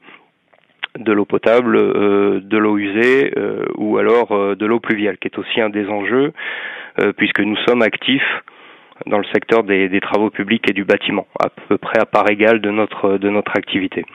de 0.98 1.12
l'eau 1.12 1.26
potable, 1.26 1.76
euh, 1.76 2.40
de 2.42 2.58
l'eau 2.58 2.78
usée 2.78 3.32
euh, 3.38 3.66
ou 3.76 3.98
alors 3.98 4.32
euh, 4.32 4.56
de 4.56 4.66
l'eau 4.66 4.80
pluviale, 4.80 5.18
qui 5.18 5.28
est 5.28 5.38
aussi 5.38 5.62
un 5.62 5.70
des 5.70 5.88
enjeux, 5.88 6.34
puisque 7.18 7.40
nous 7.40 7.58
sommes 7.68 7.82
actifs 7.82 8.44
dans 9.08 9.18
le 9.18 9.24
secteur 9.34 9.64
des, 9.64 9.90
des, 9.90 10.00
travaux 10.00 10.30
publics 10.30 10.70
et 10.70 10.74
du 10.74 10.84
bâtiment, 10.86 11.26
à 11.44 11.50
peu 11.50 11.80
près 11.80 12.00
à 12.00 12.06
part 12.06 12.30
égale 12.30 12.62
de 12.62 12.70
notre 12.70 13.18
de 13.18 13.30
notre 13.30 13.58
activité. 13.58 14.06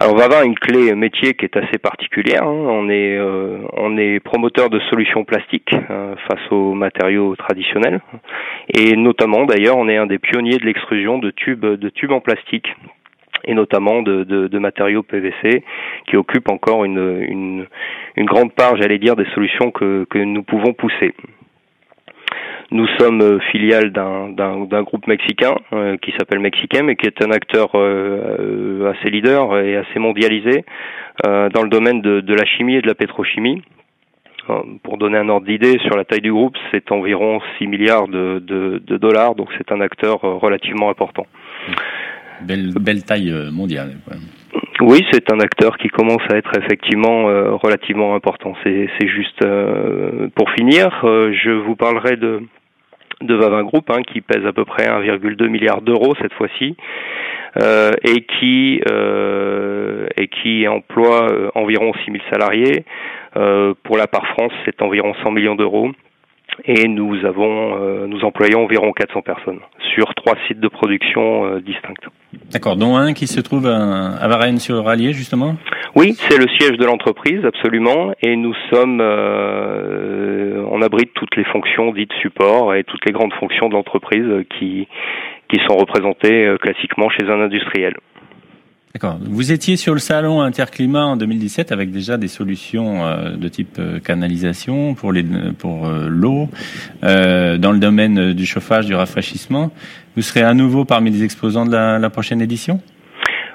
Alors 0.00 0.16
Vava 0.16 0.40
a 0.40 0.44
une 0.44 0.58
clé 0.58 0.94
métier 0.94 1.34
qui 1.34 1.44
est 1.44 1.56
assez 1.56 1.78
particulière. 1.78 2.42
Hein. 2.42 2.52
On 2.52 2.88
est 2.88 3.16
euh, 3.16 3.58
on 3.72 3.96
est 3.96 4.20
promoteur 4.20 4.70
de 4.70 4.80
solutions 4.90 5.24
plastiques 5.24 5.74
euh, 5.90 6.14
face 6.28 6.50
aux 6.50 6.74
matériaux 6.74 7.36
traditionnels 7.36 8.00
et 8.68 8.96
notamment 8.96 9.44
d'ailleurs 9.44 9.76
on 9.76 9.88
est 9.88 9.96
un 9.96 10.06
des 10.06 10.18
pionniers 10.18 10.58
de 10.58 10.66
l'extrusion 10.66 11.18
de 11.18 11.30
tubes 11.30 11.64
de 11.64 11.88
tubes 11.88 12.12
en 12.12 12.20
plastique 12.20 12.68
et 13.44 13.54
notamment 13.54 14.02
de, 14.02 14.58
matériaux 14.58 15.02
PVC 15.02 15.64
qui 16.06 16.16
occupent 16.16 16.50
encore 16.50 16.84
une, 16.84 17.66
grande 18.18 18.52
part, 18.52 18.76
j'allais 18.76 18.98
dire, 18.98 19.16
des 19.16 19.26
solutions 19.34 19.72
que 19.72 20.06
nous 20.18 20.44
pouvons 20.44 20.72
pousser. 20.74 21.12
Nous 22.72 22.86
sommes 22.98 23.20
euh, 23.20 23.38
filiale 23.50 23.92
d'un 23.92 24.82
groupe 24.82 25.06
mexicain 25.06 25.54
euh, 25.72 25.96
qui 25.98 26.12
s'appelle 26.12 26.38
Mexicain 26.38 26.88
et 26.88 26.96
qui 26.96 27.06
est 27.06 27.22
un 27.22 27.30
acteur 27.30 27.70
euh, 27.74 28.90
assez 28.92 29.10
leader 29.10 29.58
et 29.58 29.76
assez 29.76 29.98
mondialisé 29.98 30.64
euh, 31.26 31.50
dans 31.50 31.62
le 31.62 31.68
domaine 31.68 32.00
de, 32.00 32.20
de, 32.20 32.34
la 32.34 32.46
chimie 32.46 32.76
et 32.76 32.82
de 32.82 32.86
la 32.86 32.94
pétrochimie. 32.94 33.62
Pour 34.82 34.98
donner 34.98 35.18
un 35.18 35.28
ordre 35.28 35.46
d'idée 35.46 35.78
sur 35.86 35.96
la 35.96 36.04
taille 36.04 36.20
du 36.20 36.32
groupe, 36.32 36.56
c'est 36.72 36.90
environ 36.90 37.40
6 37.58 37.66
milliards 37.68 38.08
de, 38.08 38.42
de, 38.44 38.82
de 38.84 38.96
dollars, 38.96 39.36
donc 39.36 39.48
c'est 39.56 39.70
un 39.70 39.80
acteur 39.80 40.20
relativement 40.20 40.90
important. 40.90 41.26
Belle, 42.40 42.72
belle 42.80 43.04
taille 43.04 43.32
mondiale. 43.52 43.92
Oui, 44.80 45.04
c'est 45.12 45.32
un 45.32 45.38
acteur 45.38 45.76
qui 45.78 45.88
commence 45.88 46.22
à 46.28 46.36
être 46.36 46.58
effectivement 46.58 47.28
euh, 47.28 47.54
relativement 47.54 48.16
important. 48.16 48.54
C'est 48.64 48.88
juste 49.06 49.44
euh, 49.44 50.28
pour 50.34 50.50
finir, 50.50 51.02
euh, 51.04 51.32
je 51.32 51.50
vous 51.50 51.76
parlerai 51.76 52.16
de 52.16 52.42
de 53.22 53.34
Vavin 53.34 53.62
Group 53.64 53.90
hein, 53.90 54.02
qui 54.02 54.20
pèse 54.20 54.44
à 54.46 54.52
peu 54.52 54.64
près 54.64 54.86
1,2 54.86 55.48
milliard 55.48 55.80
d'euros 55.82 56.14
cette 56.20 56.32
fois-ci 56.34 56.76
euh, 57.60 57.92
et 58.02 58.22
qui 58.22 58.80
euh, 58.90 60.06
et 60.16 60.28
qui 60.28 60.66
emploie 60.66 61.30
euh, 61.30 61.50
environ 61.54 61.92
6000 62.04 62.22
salariés. 62.30 62.84
pour 63.82 63.96
la 63.96 64.06
part 64.06 64.26
France, 64.28 64.52
c'est 64.64 64.80
environ 64.82 65.14
100 65.22 65.30
millions 65.32 65.54
d'euros. 65.54 65.90
Et 66.64 66.88
nous 66.88 67.24
avons 67.24 67.76
euh, 67.76 68.06
nous 68.06 68.24
employons 68.24 68.64
environ 68.64 68.92
400 68.92 69.22
personnes 69.22 69.60
sur 69.94 70.14
trois 70.14 70.34
sites 70.46 70.60
de 70.60 70.68
production 70.68 71.46
euh, 71.46 71.60
distincts. 71.60 72.10
D'accord, 72.50 72.76
dont 72.76 72.96
un 72.96 73.12
qui 73.12 73.26
se 73.26 73.40
trouve 73.40 73.66
à, 73.66 74.26
Varennes-sur-Allier 74.28 75.12
justement? 75.12 75.56
Oui, 75.94 76.14
c'est 76.14 76.38
le 76.38 76.46
siège 76.58 76.78
de 76.78 76.84
l'entreprise 76.84 77.44
absolument 77.44 78.12
et 78.22 78.36
nous 78.36 78.54
sommes 78.70 79.00
euh, 79.00 80.64
on 80.70 80.80
abrite 80.82 81.12
toutes 81.14 81.36
les 81.36 81.44
fonctions 81.44 81.92
dites 81.92 82.12
support 82.20 82.74
et 82.74 82.84
toutes 82.84 83.04
les 83.06 83.12
grandes 83.12 83.34
fonctions 83.34 83.68
de 83.68 83.74
l'entreprise 83.74 84.46
qui 84.58 84.88
qui 85.48 85.60
sont 85.68 85.76
représentées 85.76 86.54
classiquement 86.62 87.10
chez 87.10 87.28
un 87.28 87.40
industriel. 87.40 87.94
D'accord. 88.94 89.16
Vous 89.22 89.52
étiez 89.52 89.76
sur 89.76 89.94
le 89.94 89.98
salon 89.98 90.42
Interclimat 90.42 91.06
en 91.06 91.16
2017 91.16 91.72
avec 91.72 91.90
déjà 91.90 92.18
des 92.18 92.28
solutions 92.28 93.06
euh, 93.06 93.36
de 93.36 93.48
type 93.48 93.78
euh, 93.78 94.00
canalisation 94.00 94.94
pour 94.94 95.12
les 95.12 95.24
pour 95.58 95.86
euh, 95.86 96.08
l'eau 96.10 96.48
dans 97.02 97.72
le 97.72 97.78
domaine 97.78 98.34
du 98.34 98.44
chauffage, 98.44 98.84
du 98.84 98.94
rafraîchissement. 98.94 99.70
Vous 100.14 100.22
serez 100.22 100.42
à 100.42 100.52
nouveau 100.52 100.84
parmi 100.84 101.10
les 101.10 101.24
exposants 101.24 101.64
de 101.64 101.72
la, 101.72 102.10
prochaine 102.10 102.42
édition? 102.42 102.80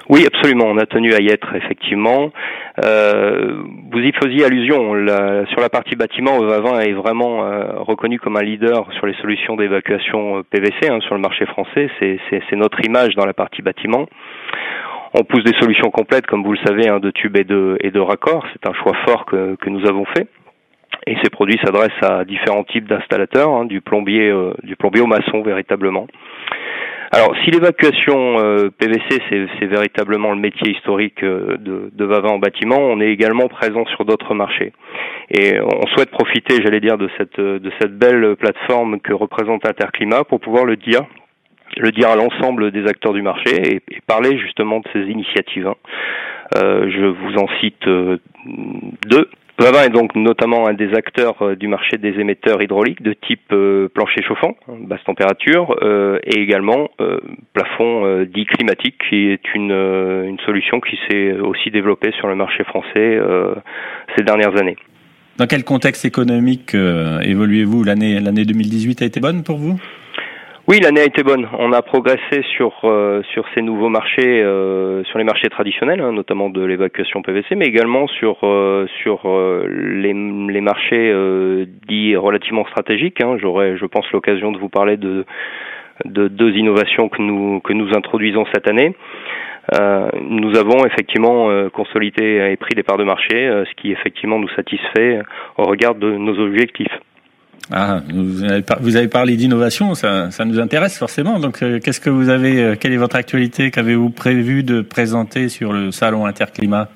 Oui, 0.08 0.26
absolument. 0.26 0.64
On 0.66 0.78
a 0.78 0.86
tenu 0.86 1.14
à 1.14 1.20
y 1.20 1.28
être, 1.28 1.54
effectivement. 1.54 2.32
vous 2.76 4.00
y 4.00 4.12
faisiez 4.12 4.44
allusion. 4.44 4.92
sur 5.50 5.60
la 5.60 5.68
partie 5.68 5.94
bâtiment, 5.94 6.40
Vavin 6.40 6.80
est 6.80 6.92
vraiment 6.92 7.38
reconnu 7.84 8.18
comme 8.18 8.36
un 8.36 8.42
leader 8.42 8.88
sur 8.94 9.06
les 9.06 9.14
solutions 9.20 9.54
d'évacuation 9.56 10.42
PVC 10.50 10.88
hein, 10.90 10.98
sur 11.02 11.14
le 11.14 11.20
marché 11.20 11.46
français. 11.46 11.90
C'est 12.00 12.56
notre 12.56 12.84
image 12.84 13.14
dans 13.14 13.26
la 13.26 13.34
partie 13.34 13.62
bâtiment. 13.62 14.06
On 15.14 15.24
pousse 15.24 15.44
des 15.44 15.58
solutions 15.58 15.90
complètes, 15.90 16.26
comme 16.26 16.42
vous 16.42 16.52
le 16.52 16.58
savez, 16.66 16.88
hein, 16.88 17.00
de 17.00 17.10
tubes 17.10 17.36
et 17.36 17.44
de, 17.44 18.00
raccords. 18.00 18.44
C'est 18.52 18.68
un 18.68 18.74
choix 18.74 18.92
fort 19.06 19.24
que, 19.24 19.56
que 19.56 19.70
nous 19.70 19.86
avons 19.88 20.04
fait. 20.04 20.28
Et 21.06 21.16
ces 21.22 21.30
produits 21.30 21.58
s'adressent 21.64 22.02
à 22.02 22.24
différents 22.24 22.64
types 22.64 22.86
d'installateurs, 22.86 23.50
hein, 23.50 23.64
du 23.64 23.80
plombier, 23.80 24.28
euh, 24.28 24.52
du 24.62 24.76
plombier 24.76 25.00
au 25.00 25.06
maçon 25.06 25.42
véritablement. 25.42 26.06
Alors, 27.10 27.34
si 27.42 27.50
l'évacuation 27.50 28.38
euh, 28.38 28.68
PVC 28.68 29.22
c'est 29.58 29.66
véritablement 29.66 30.32
le 30.32 30.38
métier 30.38 30.72
historique 30.76 31.22
euh, 31.22 31.56
de, 31.56 31.90
de 31.90 32.04
Vavin 32.04 32.28
en 32.28 32.38
bâtiment, 32.38 32.76
on 32.76 33.00
est 33.00 33.08
également 33.08 33.48
présent 33.48 33.86
sur 33.86 34.04
d'autres 34.04 34.34
marchés. 34.34 34.72
Et 35.30 35.58
on 35.60 35.86
souhaite 35.94 36.10
profiter, 36.10 36.56
j'allais 36.62 36.80
dire, 36.80 36.98
de 36.98 37.08
cette 37.16 37.40
de 37.40 37.72
cette 37.80 37.98
belle 37.98 38.36
plateforme 38.36 39.00
que 39.00 39.14
représente 39.14 39.64
Interclimat 39.66 40.24
pour 40.24 40.40
pouvoir 40.40 40.64
le 40.64 40.76
dire 40.76 41.02
le 41.78 41.92
dire 41.92 42.10
à 42.10 42.16
l'ensemble 42.16 42.70
des 42.70 42.86
acteurs 42.86 43.12
du 43.12 43.22
marché 43.22 43.76
et, 43.76 43.82
parler 44.06 44.38
justement 44.38 44.80
de 44.80 44.86
ces 44.92 45.10
initiatives. 45.10 45.70
Euh, 46.56 46.90
je 46.90 47.04
vous 47.04 47.36
en 47.36 47.46
cite 47.60 47.86
euh, 47.86 48.18
deux. 49.06 49.28
Vavin 49.58 49.82
est 49.82 49.90
donc 49.90 50.14
notamment 50.14 50.68
un 50.68 50.72
des 50.72 50.94
acteurs 50.94 51.42
euh, 51.42 51.56
du 51.56 51.66
marché 51.66 51.98
des 51.98 52.20
émetteurs 52.20 52.62
hydrauliques 52.62 53.02
de 53.02 53.12
type 53.12 53.54
plancher 53.92 54.22
chauffant, 54.22 54.56
hein, 54.68 54.74
basse 54.80 55.02
température, 55.04 55.76
et 56.24 56.40
également 56.40 56.88
plafond 57.52 58.22
dit 58.24 58.46
climatique, 58.46 58.96
qui 59.08 59.28
est 59.28 59.54
une, 59.54 60.38
solution 60.46 60.80
qui 60.80 60.98
s'est 61.08 61.32
aussi 61.32 61.70
développée 61.70 62.12
sur 62.12 62.28
le 62.28 62.34
marché 62.34 62.64
français 62.64 63.18
ces 64.16 64.22
dernières 64.22 64.56
années. 64.56 64.76
Dans 65.38 65.46
quel 65.46 65.64
contexte 65.64 66.04
économique 66.04 66.74
évoluez-vous? 66.74 67.84
L'année 67.84 68.44
2018 68.44 69.02
a 69.02 69.04
été 69.04 69.20
bonne 69.20 69.42
pour 69.42 69.58
vous? 69.58 69.78
Oui, 70.68 70.80
l'année 70.80 71.00
a 71.00 71.04
été 71.04 71.22
bonne. 71.22 71.48
On 71.58 71.72
a 71.72 71.80
progressé 71.80 72.42
sur 72.54 72.74
euh, 72.84 73.22
sur 73.32 73.46
ces 73.54 73.62
nouveaux 73.62 73.88
marchés, 73.88 74.42
euh, 74.42 75.02
sur 75.04 75.16
les 75.16 75.24
marchés 75.24 75.48
traditionnels, 75.48 76.02
hein, 76.02 76.12
notamment 76.12 76.50
de 76.50 76.62
l'évacuation 76.62 77.22
PVC, 77.22 77.54
mais 77.54 77.64
également 77.64 78.06
sur 78.06 78.36
euh, 78.42 78.86
sur 79.00 79.22
les, 79.66 80.12
les 80.12 80.60
marchés 80.60 81.14
dits 81.88 82.16
relativement 82.16 82.66
stratégiques. 82.66 83.22
Hein. 83.22 83.38
J'aurai, 83.40 83.78
je 83.78 83.86
pense, 83.86 84.04
l'occasion 84.12 84.52
de 84.52 84.58
vous 84.58 84.68
parler 84.68 84.98
de 84.98 85.24
de 86.04 86.28
deux 86.28 86.54
innovations 86.54 87.08
que 87.08 87.22
nous 87.22 87.60
que 87.60 87.72
nous 87.72 87.88
introduisons 87.96 88.44
cette 88.52 88.68
année. 88.68 88.94
nous 90.20 90.54
avons 90.58 90.84
effectivement 90.84 91.48
consolidé 91.70 92.50
et 92.52 92.56
pris 92.58 92.74
des 92.74 92.82
parts 92.82 92.98
de 92.98 93.04
marché, 93.04 93.36
ce 93.68 93.74
qui 93.80 93.90
effectivement 93.90 94.38
nous 94.38 94.50
satisfait 94.50 95.22
au 95.56 95.62
regard 95.62 95.94
de 95.94 96.10
nos 96.12 96.38
objectifs. 96.38 96.96
Ah, 97.70 98.00
vous 98.10 98.96
avez, 98.96 99.08
parlé 99.08 99.36
d'innovation, 99.36 99.94
ça, 99.94 100.30
nous 100.46 100.58
intéresse 100.58 100.96
forcément. 100.96 101.38
Donc, 101.38 101.62
euh, 101.62 101.80
qu'est-ce 101.80 102.00
que 102.00 102.08
vous 102.08 102.30
avez, 102.30 102.62
euh, 102.62 102.76
quelle 102.78 102.92
est 102.92 102.98
votre 102.98 103.16
actualité? 103.16 103.70
Qu'avez-vous 103.70 104.08
prévu 104.08 104.62
de 104.62 104.80
présenter 104.80 105.50
sur 105.50 105.72
le 105.72 105.92
salon 105.92 106.24
Interclimat? 106.24 106.88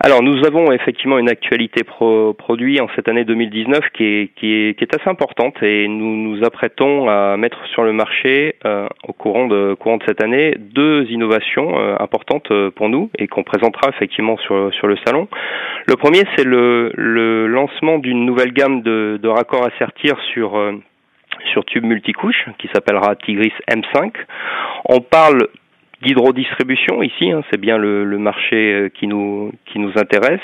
Alors 0.00 0.22
nous 0.22 0.46
avons 0.46 0.70
effectivement 0.70 1.18
une 1.18 1.28
actualité 1.28 1.82
pro 1.82 2.32
produit 2.32 2.80
en 2.80 2.88
cette 2.94 3.08
année 3.08 3.24
2019 3.24 3.80
qui 3.92 4.04
est, 4.04 4.30
qui, 4.36 4.52
est, 4.52 4.78
qui 4.78 4.84
est 4.84 4.94
assez 4.94 5.08
importante 5.10 5.60
et 5.62 5.88
nous 5.88 6.16
nous 6.16 6.44
apprêtons 6.44 7.08
à 7.08 7.36
mettre 7.36 7.58
sur 7.66 7.82
le 7.82 7.92
marché 7.92 8.54
euh, 8.64 8.86
au 9.08 9.12
courant 9.12 9.48
de, 9.48 9.74
courant 9.74 9.96
de 9.96 10.04
cette 10.06 10.22
année 10.22 10.54
deux 10.56 11.04
innovations 11.10 11.78
euh, 11.80 11.96
importantes 11.98 12.48
euh, 12.52 12.70
pour 12.70 12.88
nous 12.88 13.10
et 13.18 13.26
qu'on 13.26 13.42
présentera 13.42 13.88
effectivement 13.88 14.36
sur, 14.38 14.72
sur 14.74 14.86
le 14.86 14.96
salon. 15.04 15.26
Le 15.86 15.96
premier 15.96 16.22
c'est 16.36 16.44
le, 16.44 16.92
le 16.94 17.48
lancement 17.48 17.98
d'une 17.98 18.24
nouvelle 18.24 18.52
gamme 18.52 18.82
de, 18.82 19.18
de 19.20 19.28
raccords 19.28 19.66
à 19.66 19.70
sertir 19.78 20.16
sur 20.32 20.56
sur 21.52 21.64
tube 21.64 21.84
multicouche 21.84 22.46
qui 22.58 22.68
s'appellera 22.72 23.16
Tigris 23.16 23.52
M5. 23.70 24.12
On 24.84 25.00
parle 25.00 25.48
d'hydrodistribution 26.02 27.02
ici, 27.02 27.30
hein, 27.30 27.42
c'est 27.50 27.60
bien 27.60 27.78
le, 27.78 28.04
marché 28.18 28.72
euh, 28.72 28.88
qui 28.88 29.06
nous 29.06 29.52
qui 29.66 29.78
nous 29.78 29.92
intéresse. 29.96 30.40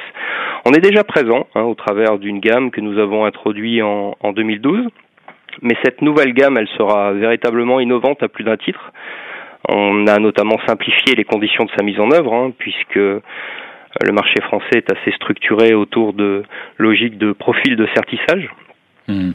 On 0.64 0.72
est 0.72 0.80
déjà 0.80 1.04
présent 1.04 1.46
hein, 1.54 1.62
au 1.62 1.74
travers 1.74 2.18
d'une 2.18 2.40
gamme 2.40 2.70
que 2.70 2.80
nous 2.80 2.98
avons 2.98 3.24
introduite 3.24 3.82
en, 3.82 4.16
en 4.20 4.32
2012, 4.32 4.88
mais 5.62 5.74
cette 5.84 6.02
nouvelle 6.02 6.32
gamme, 6.32 6.56
elle 6.58 6.68
sera 6.68 7.12
véritablement 7.12 7.80
innovante 7.80 8.22
à 8.22 8.28
plus 8.28 8.44
d'un 8.44 8.56
titre. 8.56 8.92
On 9.68 10.06
a 10.06 10.18
notamment 10.18 10.58
simplifié 10.66 11.14
les 11.14 11.24
conditions 11.24 11.64
de 11.64 11.70
sa 11.76 11.82
mise 11.82 11.98
en 11.98 12.10
œuvre, 12.10 12.34
hein, 12.34 12.52
puisque 12.58 12.96
le 12.96 14.12
marché 14.12 14.40
français 14.42 14.76
est 14.76 14.92
assez 14.92 15.12
structuré 15.12 15.74
autour 15.74 16.12
de 16.12 16.42
logiques 16.78 17.18
de 17.18 17.32
profil 17.32 17.76
de 17.76 17.86
certissage. 17.94 18.50
Mmh. 19.08 19.30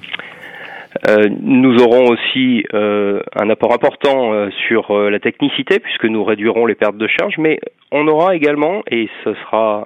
Euh, 1.07 1.29
nous 1.41 1.77
aurons 1.81 2.09
aussi 2.09 2.65
euh, 2.73 3.21
un 3.35 3.49
apport 3.49 3.73
important 3.73 4.33
euh, 4.33 4.49
sur 4.67 4.93
la 5.09 5.19
technicité 5.19 5.79
puisque 5.79 6.05
nous 6.05 6.23
réduirons 6.23 6.65
les 6.65 6.75
pertes 6.75 6.97
de 6.97 7.07
charge, 7.07 7.37
mais 7.37 7.59
on 7.91 8.07
aura 8.07 8.35
également, 8.35 8.83
et 8.91 9.09
ce 9.23 9.33
sera 9.33 9.83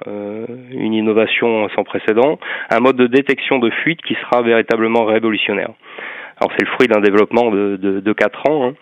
une 0.70 0.92
innovation 0.92 1.68
sans 1.74 1.84
précédent, 1.84 2.38
un 2.70 2.80
mode 2.80 2.96
de 2.96 3.06
détection 3.06 3.58
de 3.58 3.70
fuite 3.70 4.02
qui 4.02 4.14
sera 4.14 4.42
véritablement 4.42 5.04
révolutionnaire. 5.04 5.70
Alors 6.38 6.52
c'est 6.58 6.66
le 6.66 6.70
fruit 6.72 6.88
d'un 6.88 7.00
développement 7.00 7.50
de, 7.50 7.76
de, 7.76 8.00
de 8.00 8.12
4 8.12 8.50
ans. 8.50 8.66
Hein, 8.66 8.74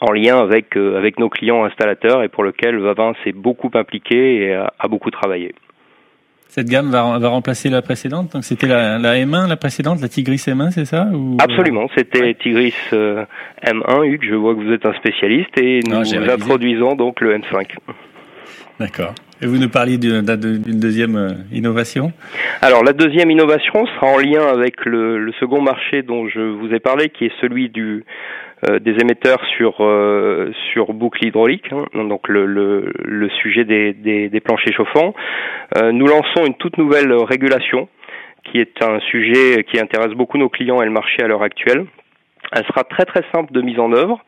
en 0.00 0.12
lien 0.12 0.38
avec, 0.38 0.76
avec 0.76 1.18
nos 1.18 1.28
clients 1.28 1.64
installateurs 1.64 2.22
et 2.22 2.28
pour 2.28 2.42
lequel 2.42 2.76
Vavin 2.78 3.12
s'est 3.22 3.32
beaucoup 3.32 3.70
impliqué 3.72 4.42
et 4.42 4.54
a 4.54 4.88
beaucoup 4.88 5.10
travaillé. 5.10 5.54
Cette 6.48 6.68
gamme 6.68 6.90
va, 6.90 7.18
va 7.18 7.28
remplacer 7.28 7.68
la 7.68 7.82
précédente. 7.82 8.32
Donc 8.32 8.44
c'était 8.44 8.66
la, 8.66 8.98
la, 8.98 9.16
M1, 9.16 9.48
la 9.48 9.56
précédente, 9.56 10.00
la 10.00 10.08
Tigris 10.08 10.36
M1, 10.36 10.70
c'est 10.70 10.84
ça 10.84 11.06
ou... 11.12 11.36
Absolument, 11.40 11.88
c'était 11.94 12.34
Tigris 12.34 12.74
euh, 12.92 13.24
M1. 13.62 14.06
Hugues, 14.06 14.26
je 14.28 14.34
vois 14.34 14.54
que 14.54 14.60
vous 14.60 14.72
êtes 14.72 14.86
un 14.86 14.94
spécialiste 14.94 15.58
et 15.58 15.80
nous 15.86 16.14
introduisons 16.30 16.94
donc 16.94 17.20
le 17.20 17.36
M5. 17.36 17.66
D'accord. 18.80 19.14
Et 19.42 19.46
vous 19.46 19.58
nous 19.58 19.68
parliez 19.68 19.98
d'une 19.98 20.22
deuxième 20.22 21.16
euh, 21.16 21.30
innovation? 21.52 22.12
Alors 22.62 22.82
la 22.82 22.94
deuxième 22.94 23.30
innovation 23.30 23.86
sera 23.86 24.06
en 24.06 24.18
lien 24.18 24.46
avec 24.46 24.84
le, 24.86 25.18
le, 25.18 25.32
second 25.32 25.60
marché 25.60 26.02
dont 26.02 26.26
je 26.26 26.40
vous 26.40 26.72
ai 26.72 26.80
parlé, 26.80 27.10
qui 27.10 27.26
est 27.26 27.32
celui 27.40 27.68
du 27.68 28.04
des 28.62 28.92
émetteurs 29.02 29.44
sur 29.56 29.76
euh, 29.80 30.50
sur 30.72 30.94
boucle 30.94 31.26
hydraulique, 31.26 31.70
hein, 31.72 31.84
donc 31.94 32.26
le, 32.28 32.46
le, 32.46 32.90
le 33.04 33.28
sujet 33.28 33.64
des, 33.64 33.92
des, 33.92 34.30
des, 34.30 34.40
planchers 34.40 34.72
chauffants. 34.72 35.14
Euh, 35.76 35.92
nous 35.92 36.06
lançons 36.06 36.46
une 36.46 36.54
toute 36.54 36.78
nouvelle 36.78 37.12
régulation 37.12 37.88
qui 38.44 38.58
est 38.58 38.82
un 38.82 38.98
sujet 39.00 39.64
qui 39.64 39.78
intéresse 39.78 40.12
beaucoup 40.12 40.38
nos 40.38 40.48
clients 40.48 40.80
et 40.80 40.86
le 40.86 40.90
marché 40.90 41.22
à 41.22 41.26
l'heure 41.26 41.42
actuelle. 41.42 41.84
Elle 42.52 42.64
sera 42.64 42.84
très 42.84 43.04
très 43.04 43.24
simple 43.34 43.52
de 43.52 43.60
mise 43.60 43.78
en 43.78 43.92
œuvre. 43.92 44.20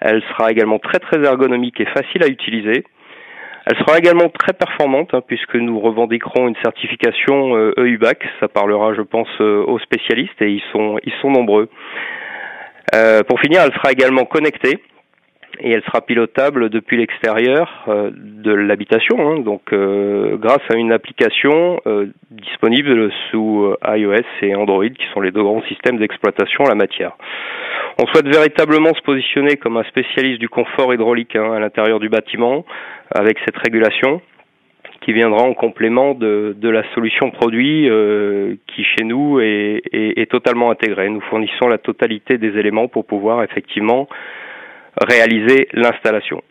Elle 0.00 0.22
sera 0.22 0.50
également 0.50 0.78
très 0.80 0.98
très 0.98 1.22
ergonomique 1.22 1.80
et 1.80 1.86
facile 1.86 2.24
à 2.24 2.28
utiliser. 2.28 2.84
Elle 3.66 3.76
sera 3.76 3.98
également 3.98 4.28
très 4.30 4.54
performante 4.54 5.12
hein, 5.12 5.20
puisque 5.24 5.54
nous 5.54 5.78
revendiquerons 5.78 6.48
une 6.48 6.56
certification 6.64 7.54
EUBAC. 7.76 8.24
E 8.24 8.28
Ça 8.40 8.48
parlera, 8.48 8.94
je 8.94 9.02
pense, 9.02 9.28
aux 9.40 9.78
spécialistes 9.78 10.40
et 10.40 10.50
ils 10.50 10.62
sont 10.72 10.98
ils 11.04 11.12
sont 11.20 11.30
nombreux. 11.30 11.68
Euh, 12.94 13.22
pour 13.22 13.40
finir, 13.40 13.60
elle 13.62 13.72
sera 13.72 13.92
également 13.92 14.24
connectée 14.24 14.78
et 15.60 15.72
elle 15.72 15.82
sera 15.82 16.00
pilotable 16.02 16.70
depuis 16.70 16.96
l'extérieur 16.96 17.84
euh, 17.88 18.10
de 18.14 18.52
l'habitation, 18.52 19.16
hein, 19.18 19.40
donc 19.40 19.72
euh, 19.72 20.36
grâce 20.36 20.62
à 20.72 20.76
une 20.76 20.92
application 20.92 21.80
disponible 22.30 23.10
sous 23.30 23.74
iOS 23.84 24.22
et 24.42 24.54
Android, 24.54 24.88
qui 24.88 25.06
sont 25.12 25.20
les 25.20 25.30
deux 25.30 25.42
grands 25.42 25.62
systèmes 25.62 25.98
d'exploitation 25.98 26.64
en 26.64 26.68
la 26.68 26.74
matière. 26.74 27.16
On 28.00 28.06
souhaite 28.06 28.28
véritablement 28.28 28.94
se 28.94 29.02
positionner 29.02 29.56
comme 29.56 29.76
un 29.76 29.84
spécialiste 29.84 30.38
du 30.38 30.48
confort 30.48 30.94
hydraulique 30.94 31.34
hein, 31.34 31.52
à 31.52 31.58
l'intérieur 31.58 31.98
du 31.98 32.08
bâtiment 32.08 32.64
avec 33.12 33.38
cette 33.44 33.56
régulation 33.56 34.20
qui 35.00 35.12
viendra 35.12 35.42
en 35.42 35.54
complément 35.54 36.14
de, 36.14 36.56
de 36.58 36.68
la 36.68 36.82
solution 36.94 37.30
produit 37.30 37.88
euh, 37.88 38.56
qui 38.66 38.84
chez 38.84 39.04
nous 39.04 39.40
est, 39.40 39.82
est, 39.92 40.30
totalement 40.30 40.70
intégrée. 40.70 41.08
Nous 41.08 41.20
fournissons 41.22 41.68
la 41.68 41.78
totalité 41.78 42.38
des 42.38 42.58
éléments 42.58 42.88
pour 42.88 43.06
pouvoir 43.06 43.42
effectivement 43.42 44.08
réaliser 45.00 45.68
l'installation. 45.72 46.42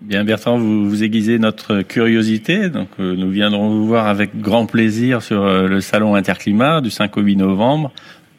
Bien 0.00 0.24
Bertrand, 0.24 0.56
vous, 0.56 1.04
aiguisez 1.04 1.38
notre 1.38 1.82
curiosité, 1.82 2.70
donc 2.70 2.88
euh, 2.98 3.14
nous 3.16 3.30
viendrons 3.30 3.68
vous 3.68 3.86
voir 3.86 4.06
avec 4.06 4.40
grand 4.40 4.64
plaisir 4.64 5.22
sur 5.22 5.42
euh, 5.42 5.66
le 5.66 5.80
salon 5.80 6.14
Interclimat 6.14 6.80
du 6.80 6.90
5 6.90 7.16
au 7.18 7.20
8 7.20 7.36
novembre 7.36 7.92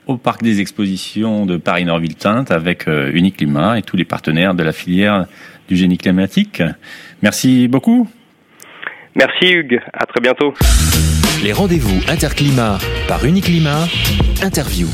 au 0.07 0.17
parc 0.17 0.41
des 0.41 0.61
expositions 0.61 1.45
de 1.45 1.57
Paris-Nord-Ville-Tinte 1.57 2.49
avec 2.49 2.87
Uniclimat 2.87 3.77
et 3.77 3.81
tous 3.83 3.95
les 3.95 4.03
partenaires 4.03 4.55
de 4.55 4.63
la 4.63 4.71
filière 4.71 5.27
du 5.69 5.75
génie 5.75 5.99
climatique. 5.99 6.63
Merci 7.21 7.67
beaucoup. 7.67 8.09
Merci 9.15 9.51
Hugues, 9.51 9.81
à 9.91 10.05
très 10.05 10.21
bientôt. 10.21 10.53
Les 11.43 11.51
rendez-vous 11.51 11.99
Interclimat 12.07 12.77
par 13.09 13.25
Uniclimat, 13.25 13.87
interview. 14.41 14.87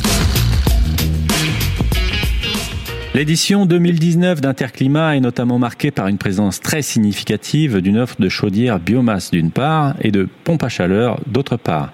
L'édition 3.14 3.68
2019 3.68 4.42
d'Interclimat 4.42 5.18
est 5.18 5.20
notamment 5.20 5.60
marquée 5.60 5.92
par 5.92 6.08
une 6.08 6.18
présence 6.18 6.62
très 6.62 6.82
significative 6.82 7.80
d'une 7.80 7.98
offre 8.00 8.16
de 8.20 8.28
chaudières 8.28 8.80
biomasse 8.80 9.30
d'une 9.30 9.52
part 9.52 9.94
et 10.02 10.10
de 10.12 10.28
pompes 10.44 10.64
à 10.64 10.70
chaleur 10.70 11.20
d'autre 11.28 11.58
part. 11.58 11.94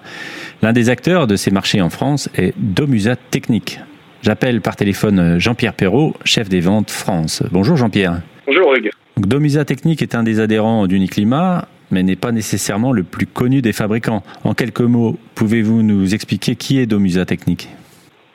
L'un 0.62 0.72
des 0.72 0.88
acteurs 0.88 1.26
de 1.26 1.36
ces 1.36 1.50
marchés 1.50 1.82
en 1.82 1.90
France 1.90 2.30
est 2.36 2.54
Domusa 2.56 3.16
Technique. 3.16 3.80
J'appelle 4.22 4.62
par 4.62 4.76
téléphone 4.76 5.38
Jean-Pierre 5.38 5.74
Perrault, 5.74 6.14
chef 6.24 6.48
des 6.48 6.60
ventes 6.60 6.90
France. 6.90 7.42
Bonjour 7.50 7.76
Jean-Pierre. 7.76 8.22
Bonjour 8.46 8.74
Hugues. 8.74 8.90
Domusa 9.18 9.64
Technique 9.64 10.02
est 10.02 10.14
un 10.14 10.22
des 10.22 10.40
adhérents 10.40 10.86
d'Uniclimat, 10.86 11.68
mais 11.90 12.02
n'est 12.02 12.16
pas 12.16 12.32
nécessairement 12.32 12.92
le 12.92 13.02
plus 13.02 13.26
connu 13.26 13.62
des 13.62 13.72
fabricants. 13.72 14.22
En 14.44 14.54
quelques 14.54 14.80
mots, 14.80 15.16
pouvez-vous 15.34 15.82
nous 15.82 16.14
expliquer 16.14 16.56
qui 16.56 16.80
est 16.80 16.86
Domusa 16.86 17.24
Technique? 17.24 17.68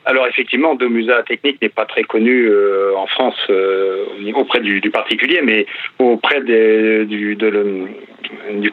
Alors 0.06 0.26
effectivement, 0.26 0.74
Domusa 0.74 1.22
Technique 1.22 1.60
n'est 1.62 1.68
pas 1.68 1.84
très 1.84 2.02
connu 2.02 2.46
euh, 2.46 2.96
en 2.96 3.06
France 3.06 3.36
euh, 3.50 4.04
auprès 4.34 4.60
du, 4.60 4.80
particulier, 4.90 5.40
mais 5.42 5.66
auprès 5.98 6.40
du, 6.42 7.36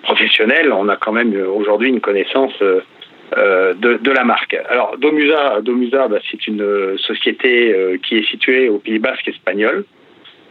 professionnel, 0.01 0.71
on 0.71 0.87
a 0.87 0.95
quand 0.95 1.11
même 1.11 1.35
aujourd'hui 1.47 1.89
une 1.89 1.99
connaissance 2.01 2.53
euh, 3.35 3.73
de, 3.73 4.11
la 4.11 4.23
marque. 4.23 4.57
Alors 4.69 4.97
Domusa, 4.97 5.59
Domusa 5.61 6.07
bah, 6.07 6.19
c'est 6.31 6.47
une 6.47 6.97
société 6.97 7.73
euh, 7.73 7.97
qui 7.97 8.19
est 8.19 8.25
située 8.25 8.69
au 8.69 8.77
Pays 8.77 8.99
Basque 8.99 9.27
espagnol, 9.27 9.83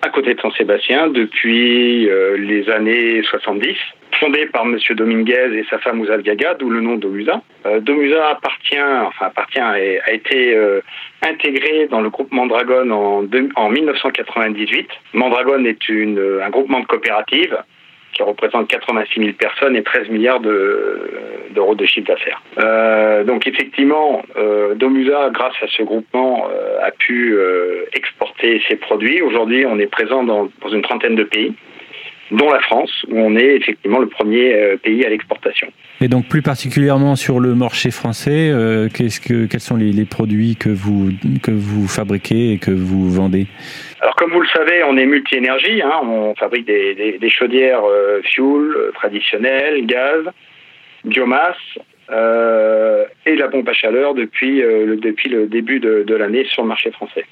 à 0.03 0.09
côté 0.09 0.35
de 0.35 0.41
Saint-Sébastien, 0.41 1.09
depuis 1.09 2.09
euh, 2.09 2.37
les 2.37 2.69
années 2.71 3.23
70 3.23 3.77
fondé 4.21 4.47
par 4.47 4.65
M. 4.65 4.79
Dominguez 4.91 5.51
et 5.55 5.65
sa 5.69 5.79
femme 5.79 6.03
Gaga, 6.23 6.55
d'où 6.55 6.71
le 6.71 6.81
nom 6.81 6.97
Domusa. 6.97 7.43
Euh, 7.67 7.81
Domusa 7.81 8.31
appartient, 8.31 8.79
enfin 8.79 9.27
appartient, 9.27 9.59
et 9.79 10.01
a 10.01 10.13
été 10.13 10.57
euh, 10.57 10.81
intégré 11.23 11.87
dans 11.89 12.01
le 12.01 12.11
groupe 12.11 12.33
Mandragon 12.33 12.91
en, 12.91 13.27
en 13.57 13.71
1998. 13.71 14.89
Mandragon 15.15 15.65
est 15.65 15.89
une, 15.89 16.41
un 16.43 16.51
groupement 16.51 16.81
de 16.81 16.87
coopératives 16.87 17.59
qui 18.13 18.23
représente 18.23 18.69
86 18.69 19.21
000 19.21 19.33
personnes 19.39 19.77
et 19.77 19.83
13 19.83 20.09
milliards 20.09 20.41
d'euros 20.41 21.75
de, 21.75 21.85
chiffre 21.85 22.07
d'affaires. 22.07 22.43
Euh, 22.59 23.25
donc 23.25 23.47
effectivement, 23.47 24.23
euh, 24.37 24.75
Domusa, 24.75 25.31
grâce 25.33 25.55
à 25.63 25.67
ce 25.69 25.83
groupement, 25.83 26.49
euh, 26.51 26.79
a 26.83 26.91
pu 26.91 27.35
euh, 27.35 27.85
exporter 27.95 28.63
ses 28.69 28.77
produits. 28.77 29.21
Aujourd'hui, 29.21 29.67
on 29.67 29.79
est 29.79 29.87
présent 29.87 30.23
dans 30.23 30.49
une 30.71 30.83
trentaine 30.83 31.15
de 31.15 31.25
pays 31.25 31.55
dont 32.31 32.51
la 32.51 32.61
France, 32.61 32.91
où 33.09 33.19
on 33.19 33.37
est 33.37 33.57
effectivement 33.57 33.99
le 33.99 34.09
premier 34.09 34.55
euh, 34.55 34.77
pays 34.77 35.05
à 35.05 35.09
l'exportation. 35.09 35.69
Et 36.01 36.09
donc 36.09 36.29
plus 36.29 36.43
particulièrement 36.43 37.17
sur 37.17 37.41
le 37.41 37.55
marché 37.55 37.91
français, 37.91 38.51
euh, 38.51 38.89
qu'est-ce 38.93 39.21
que, 39.21 39.47
quels 39.47 39.61
sont 39.61 39.77
les, 39.77 39.93
les, 39.93 40.05
produits 40.05 40.57
que 40.57 40.69
vous, 40.69 41.11
que 41.43 41.51
vous 41.51 41.87
fabriquez 41.89 42.53
et 42.53 42.59
que 42.59 42.71
vous 42.71 43.11
vendez? 43.11 43.47
Alors 44.01 44.15
comme 44.17 44.33
vous 44.33 44.41
le 44.41 44.49
savez, 44.49 44.83
on 44.85 44.97
est 44.97 45.07
multi-énergie, 45.07 45.81
hein, 45.83 46.01
on 46.03 46.35
fabrique 46.35 46.67
des, 46.67 46.95
des, 46.95 47.19
des 47.19 47.31
chaudières 47.31 47.85
euh, 47.85 48.21
fuel 48.23 48.75
euh, 48.77 48.91
traditionnelles, 48.95 49.87
gaz, 49.87 50.25
biomasse, 51.05 51.57
euh, 52.11 53.05
et 53.25 53.35
la 53.35 53.49
pompe 53.49 53.69
à 53.69 53.73
chaleur 53.73 54.15
depuis, 54.15 54.61
le, 54.61 54.97
depuis 54.97 55.29
le 55.29 55.47
début 55.47 55.81
de, 55.81 56.05
de 56.07 56.15
l'année 56.15 56.45
sur 56.45 56.63
le 56.63 56.69
marché 56.69 56.91
français. 56.91 57.25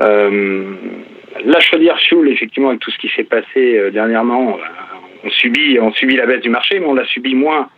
Euh, 0.00 0.74
la 1.44 1.60
chaudière 1.60 1.98
fuel, 2.00 2.28
effectivement, 2.28 2.68
avec 2.70 2.80
tout 2.80 2.90
ce 2.90 2.98
qui 2.98 3.08
s'est 3.08 3.24
passé 3.24 3.78
euh, 3.78 3.90
dernièrement, 3.90 4.58
on 5.24 5.30
subit, 5.30 5.78
on 5.80 5.92
subit 5.92 6.16
la 6.16 6.26
baisse 6.26 6.42
du 6.42 6.50
marché, 6.50 6.78
mais 6.78 6.86
on 6.86 6.94
l'a 6.94 7.06
subi 7.06 7.34
moins, 7.34 7.68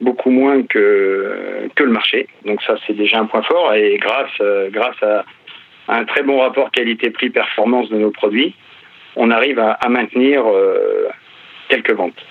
beaucoup 0.00 0.30
moins 0.30 0.62
que, 0.62 1.68
que 1.74 1.84
le 1.84 1.90
marché. 1.90 2.28
Donc 2.44 2.62
ça, 2.62 2.76
c'est 2.86 2.94
déjà 2.94 3.18
un 3.18 3.26
point 3.26 3.42
fort. 3.42 3.74
Et 3.74 3.96
grâce, 3.98 4.30
euh, 4.40 4.68
grâce 4.70 5.00
à, 5.02 5.24
un 5.88 6.04
très 6.04 6.22
bon 6.22 6.40
rapport 6.40 6.70
qualité-prix-performance 6.72 7.88
de 7.90 7.96
nos 7.96 8.10
produits, 8.10 8.54
on 9.14 9.30
arrive 9.30 9.58
à, 9.60 9.78
maintenir 9.88 10.44
euh, 10.46 11.08
quelques 11.68 11.92
ventes. 11.92 12.26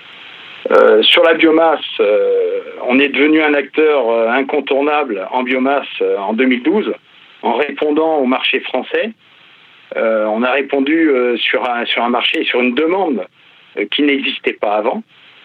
Euh, 0.72 1.02
sur 1.04 1.24
la 1.24 1.36
biomasse, 1.36 1.80
euh, 2.00 2.62
on 2.88 3.00
est 3.00 3.10
devenu 3.10 3.42
un 3.42 3.54
acteur 3.54 4.10
euh, 4.10 4.30
incontournable 4.30 5.28
en 5.32 5.44
biomasse 5.44 5.88
en 6.18 6.34
2012 6.34 6.92
en 7.44 7.54
répondant 7.54 8.18
au 8.18 8.26
marché 8.26 8.60
français. 8.62 9.12
On 9.96 10.44
a 10.44 10.52
répondu 10.52 11.10
sur, 11.38 11.70
un, 11.70 11.86
sur 11.86 12.04
un 12.04 12.10
marché, 12.10 12.44
sur 12.44 12.62
une 12.62 12.76
demande 12.76 13.26
qui 13.92 14.04
n'existait 14.04 14.54
pas 14.54 14.76
avant, 14.76 15.04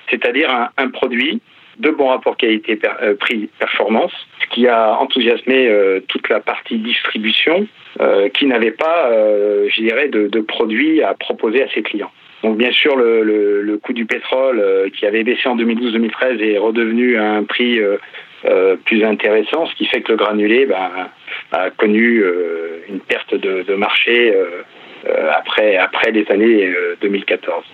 c'est-à-dire 0.09 0.51
un, 0.51 0.71
un, 0.77 0.89
produit 0.89 1.41
de 1.79 1.91
bon 1.91 2.09
rapport 2.09 2.37
qualité-prix-performance, 2.37 4.13
ce 4.43 4.47
qui 4.55 4.69
a 4.69 4.99
enthousiasmé 4.99 5.71
toute 6.09 6.29
la 6.29 6.41
partie 6.41 6.79
distribution 6.79 7.67
qui 8.35 8.47
n'avait 8.47 8.73
pas, 8.73 9.11
je 9.11 9.81
dirais, 9.81 10.09
de, 10.09 10.29
de 10.29 10.41
produits 10.41 11.03
à 11.03 11.15
proposer 11.15 11.63
à 11.63 11.69
ses 11.71 11.83
clients. 11.83 12.13
Donc 12.43 12.57
bien 12.57 12.73
sûr, 12.73 12.97
le, 12.97 13.23
le, 13.23 13.63
le 13.63 13.79
coût 13.79 13.93
du 13.93 14.07
pétrole 14.07 14.61
euh, 14.61 14.89
qui 14.91 15.07
avait 15.07 15.25
baissé 15.25 15.49
en 15.49 15.57
2012-2013 15.57 16.41
est 16.41 16.59
redevenu 16.59 17.19
à 17.19 17.33
un 17.33 17.45
prix 17.45 17.79
euh, 17.79 17.99
euh, 18.47 18.77
plus 18.77 19.05
intéressant, 19.05 19.67
ce 19.67 19.75
qui 19.75 19.85
fait 19.87 20.01
que 20.01 20.13
le 20.13 20.19
granulé 20.19 20.65
ben, 20.65 21.11
a 21.53 21.71
connu 21.71 22.25
une 22.89 23.01
perte 23.01 23.35
de, 23.35 23.63
de 23.63 23.75
marché 23.75 24.35
après, 25.31 25.77
après 25.77 26.11
les 26.11 26.25
années 26.31 26.73
2014. 27.03 27.65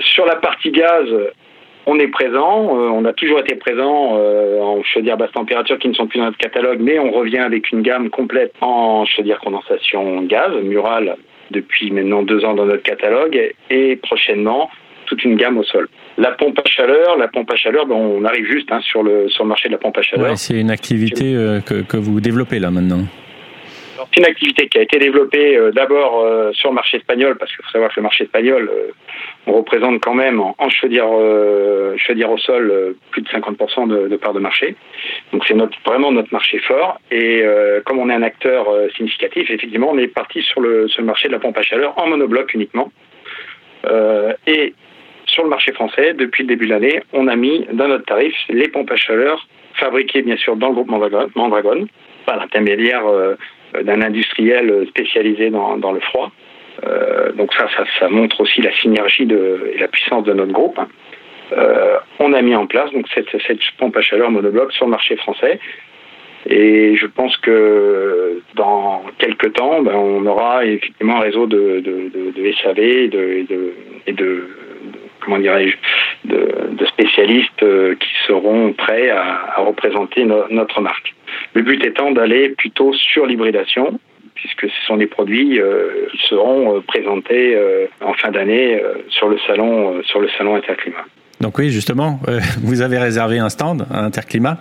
sur 0.00 0.26
la 0.26 0.36
partie 0.36 0.70
gaz, 0.70 1.08
on 1.86 1.98
est 1.98 2.08
présent, 2.08 2.68
on 2.68 3.04
a 3.06 3.14
toujours 3.14 3.38
été 3.40 3.54
présent 3.54 4.18
en 4.60 4.82
chaudière 4.82 5.16
basse 5.16 5.32
température 5.32 5.78
qui 5.78 5.88
ne 5.88 5.94
sont 5.94 6.06
plus 6.06 6.18
dans 6.18 6.26
notre 6.26 6.36
catalogue, 6.36 6.80
mais 6.80 6.98
on 6.98 7.10
revient 7.10 7.38
avec 7.38 7.70
une 7.70 7.80
gamme 7.80 8.10
complète 8.10 8.52
en 8.60 9.06
chaudière 9.06 9.38
condensation 9.40 10.20
gaz, 10.22 10.52
murale 10.62 11.16
depuis 11.50 11.90
maintenant 11.90 12.22
deux 12.22 12.44
ans 12.44 12.54
dans 12.54 12.66
notre 12.66 12.82
catalogue 12.82 13.38
et 13.70 13.96
prochainement 13.96 14.70
toute 15.06 15.24
une 15.24 15.36
gamme 15.36 15.58
au 15.58 15.62
sol. 15.62 15.88
La 16.18 16.32
pompe 16.32 16.58
à 16.58 16.68
chaleur, 16.68 17.16
la 17.16 17.28
pompe 17.28 17.50
à 17.52 17.56
chaleur, 17.56 17.86
ben 17.86 17.94
on 17.94 18.24
arrive 18.24 18.46
juste 18.46 18.70
hein, 18.72 18.80
sur, 18.80 19.02
le, 19.02 19.28
sur 19.28 19.44
le 19.44 19.48
marché 19.48 19.68
de 19.68 19.74
la 19.74 19.78
pompe 19.78 19.96
à 19.98 20.02
chaleur. 20.02 20.36
C'est 20.36 20.58
une 20.58 20.70
activité 20.70 21.34
euh, 21.34 21.60
que, 21.60 21.82
que 21.82 21.96
vous 21.96 22.20
développez 22.20 22.58
là 22.58 22.70
maintenant. 22.70 23.04
C'est 24.12 24.20
une 24.20 24.26
activité 24.26 24.68
qui 24.68 24.78
a 24.78 24.82
été 24.82 24.98
développée 24.98 25.56
euh, 25.56 25.70
d'abord 25.70 26.20
euh, 26.20 26.52
sur 26.52 26.70
le 26.70 26.74
marché 26.74 26.98
espagnol, 26.98 27.36
parce 27.38 27.54
qu'il 27.54 27.64
faut 27.64 27.70
savoir 27.70 27.90
que 27.90 27.96
le 27.96 28.02
marché 28.02 28.24
espagnol, 28.24 28.70
euh, 28.72 28.90
on 29.46 29.52
représente 29.54 30.00
quand 30.00 30.14
même 30.14 30.40
en, 30.40 30.54
en 30.58 30.68
chaudière, 30.68 31.10
au 31.10 32.38
sol 32.38 32.94
plus 33.10 33.22
de 33.22 33.28
50% 33.28 33.88
de, 33.88 34.08
de 34.08 34.16
part 34.16 34.32
de 34.32 34.40
marché. 34.40 34.76
Donc 35.32 35.44
c'est 35.46 35.54
vraiment 35.86 36.12
notre 36.12 36.32
marché 36.32 36.58
fort. 36.58 36.98
Et 37.10 37.44
comme 37.84 37.98
on 37.98 38.10
est 38.10 38.14
un 38.14 38.22
acteur 38.22 38.66
significatif, 38.96 39.50
effectivement, 39.50 39.90
on 39.90 39.98
est 39.98 40.08
parti 40.08 40.42
sur 40.42 40.60
le, 40.60 40.88
sur 40.88 41.02
le 41.02 41.06
marché 41.06 41.28
de 41.28 41.32
la 41.32 41.38
pompe 41.38 41.56
à 41.56 41.62
chaleur 41.62 41.96
en 41.98 42.08
monobloc 42.08 42.52
uniquement. 42.54 42.90
et 44.46 44.74
sur 45.26 45.44
le 45.44 45.48
marché 45.48 45.72
français, 45.72 46.14
depuis 46.14 46.42
le 46.42 46.48
début 46.48 46.66
de 46.66 46.70
l'année, 46.70 47.00
on 47.12 47.28
a 47.28 47.36
mis 47.36 47.66
dans 47.72 47.88
notre 47.88 48.04
tarif 48.04 48.34
les 48.48 48.68
pompes 48.68 48.90
à 48.90 48.96
chaleur 48.96 49.46
fabriquées 49.74 50.22
bien 50.22 50.36
sûr 50.36 50.56
dans 50.56 50.68
le 50.68 50.74
groupe 50.74 50.88
Mandragon, 50.88 51.28
Mandragon 51.34 51.86
par 52.24 52.36
l'intermédiaire 52.36 53.04
d'un 53.82 54.00
industriel 54.02 54.86
spécialisé 54.88 55.50
dans, 55.50 55.76
dans 55.76 55.92
le 55.92 56.00
froid. 56.00 56.30
Euh, 56.84 57.32
donc 57.32 57.52
ça, 57.54 57.66
ça, 57.98 58.08
montre 58.08 58.40
aussi 58.40 58.60
la 58.60 58.72
synergie 58.72 59.26
de, 59.26 59.72
et 59.74 59.78
la 59.78 59.88
puissance 59.88 60.24
de 60.24 60.32
notre 60.32 60.52
groupe. 60.52 60.78
Hein. 60.78 60.88
Euh, 61.52 61.98
on 62.18 62.32
a 62.32 62.42
mis 62.42 62.54
en 62.54 62.66
place 62.66 62.90
donc 62.92 63.06
cette, 63.14 63.30
cette 63.46 63.60
pompe 63.78 63.96
à 63.96 64.02
chaleur 64.02 64.30
monobloc 64.30 64.72
sur 64.72 64.86
le 64.86 64.90
marché 64.90 65.16
français. 65.16 65.58
Et 66.48 66.94
je 66.96 67.06
pense 67.06 67.36
que 67.38 68.40
dans 68.54 69.02
quelques 69.18 69.52
temps, 69.54 69.82
ben, 69.82 69.94
on 69.94 70.24
aura 70.26 70.64
effectivement 70.64 71.16
un 71.16 71.20
réseau 71.20 71.46
de, 71.46 71.80
de, 71.80 72.10
de, 72.14 72.30
de 72.30 72.52
SAV 72.62 73.08
de, 73.08 73.46
de, 73.48 73.74
et 74.06 74.12
de 74.12 74.48
comment 75.20 75.38
dirais-je, 75.38 75.76
de, 76.24 76.84
spécialistes 76.86 77.62
euh, 77.62 77.94
qui 77.94 78.08
seront 78.26 78.72
prêts 78.72 79.10
à, 79.10 79.54
représenter 79.58 80.24
no, 80.24 80.44
notre 80.50 80.80
marque. 80.80 81.14
Le 81.54 81.62
but 81.62 81.84
étant 81.84 82.10
d'aller 82.12 82.50
plutôt 82.50 82.92
sur 82.94 83.26
l'hybridation, 83.26 83.98
puisque 84.34 84.68
ce 84.68 84.86
sont 84.86 84.96
des 84.96 85.06
produits 85.06 85.58
qui 86.12 86.26
seront 86.28 86.82
présentés 86.86 87.58
en 88.02 88.12
fin 88.12 88.30
d'année 88.30 88.80
sur 89.08 89.28
le 89.28 89.38
salon 89.46 90.02
sur 90.04 90.20
le 90.20 90.28
salon 90.36 90.56
Interclimat. 90.56 91.04
Donc 91.40 91.58
oui, 91.58 91.70
justement, 91.70 92.20
vous 92.62 92.82
avez 92.82 92.98
réservé 92.98 93.38
un 93.38 93.48
stand 93.48 93.86
à 93.90 94.04
Interclimat. 94.04 94.58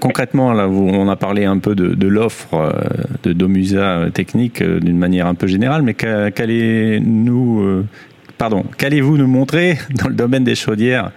concrètement, 0.00 0.52
là, 0.52 0.68
on 0.68 1.08
a 1.08 1.16
parlé 1.16 1.44
un 1.44 1.58
peu 1.58 1.74
de, 1.74 2.08
l'offre 2.08 2.74
de 3.22 3.32
Domusa 3.34 4.06
technique 4.12 4.62
d'une 4.62 4.98
manière 4.98 5.26
un 5.26 5.34
peu 5.34 5.46
générale, 5.46 5.82
mais 5.82 5.94
qu'allez-nous, 5.94 7.84
pardon, 8.38 8.64
qu'allez-vous 8.78 9.16
nous 9.16 9.26
montrer 9.26 9.74
dans 10.02 10.08
le 10.08 10.14
domaine 10.14 10.44
des 10.44 10.54
chaudières, 10.54 11.10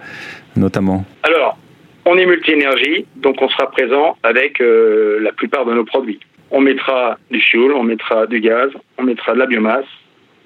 notamment 0.56 1.04
Alors, 1.22 1.58
on 2.06 2.16
est 2.16 2.26
multi-énergie, 2.26 3.06
donc 3.16 3.40
on 3.40 3.48
sera 3.48 3.70
présent 3.70 4.16
avec 4.22 4.60
euh, 4.60 5.20
la 5.20 5.32
plupart 5.32 5.64
de 5.64 5.74
nos 5.74 5.84
produits. 5.84 6.20
On 6.50 6.60
mettra 6.60 7.18
du 7.30 7.40
fuel, 7.40 7.72
on 7.72 7.84
mettra 7.84 8.26
du 8.26 8.40
gaz, 8.40 8.70
on 8.98 9.04
mettra 9.04 9.34
de 9.34 9.38
la 9.38 9.46
biomasse 9.46 9.84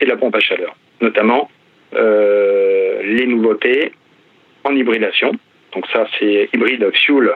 et 0.01 0.05
de 0.05 0.11
la 0.11 0.17
pompe 0.17 0.35
à 0.35 0.41
chaleur, 0.41 0.77
notamment 1.01 1.51
euh, 1.95 3.03
les 3.03 3.27
nouveautés 3.27 3.93
en 4.65 4.75
hybridation. 4.75 5.33
Donc 5.75 5.87
ça, 5.93 6.07
c'est 6.19 6.51
hybride 6.53 6.91
fuel, 6.95 7.31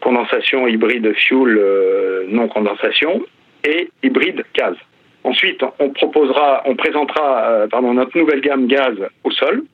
condensation, 0.00 0.66
hybride 0.66 1.14
fuel, 1.14 1.56
euh, 1.58 2.24
non 2.28 2.48
condensation 2.48 3.24
et 3.64 3.88
hybride 4.02 4.44
gaz. 4.54 4.76
Ensuite, 5.24 5.62
on 5.78 5.90
proposera, 5.90 6.62
on 6.66 6.76
présentera 6.76 7.66
pardon, 7.70 7.94
notre 7.94 8.16
nouvelle 8.16 8.40
gamme 8.40 8.66
gaz 8.66 8.94
au 9.24 9.30
sol, 9.30 9.64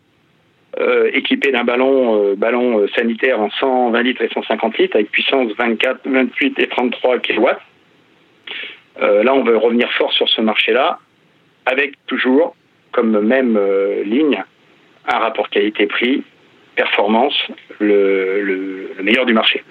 euh, 0.78 1.10
équipé 1.12 1.50
d'un 1.50 1.64
ballon, 1.64 2.22
euh, 2.22 2.34
ballon 2.36 2.78
euh, 2.78 2.86
sanitaire 2.94 3.40
en 3.40 3.50
120 3.50 4.02
litres 4.02 4.22
et 4.22 4.28
150 4.28 4.78
litres 4.78 4.94
avec 4.94 5.10
puissance 5.10 5.50
24, 5.58 6.02
28 6.04 6.60
et 6.60 6.68
33 6.68 7.18
kW. 7.18 7.48
là, 9.00 9.34
on 9.34 9.42
veut 9.42 9.56
revenir 9.56 9.90
fort 9.94 10.12
sur 10.12 10.28
ce 10.28 10.40
marché-là, 10.40 11.00
avec 11.66 11.94
toujours 12.06 12.54
comme 12.92 13.20
même 13.20 13.58
ligne 14.04 14.44
un 15.08 15.18
rapport 15.18 15.48
qualité-prix, 15.48 16.22
performance, 16.76 17.34
le 17.80 18.94
meilleur 19.02 19.26
du 19.26 19.32
marché. 19.32 19.64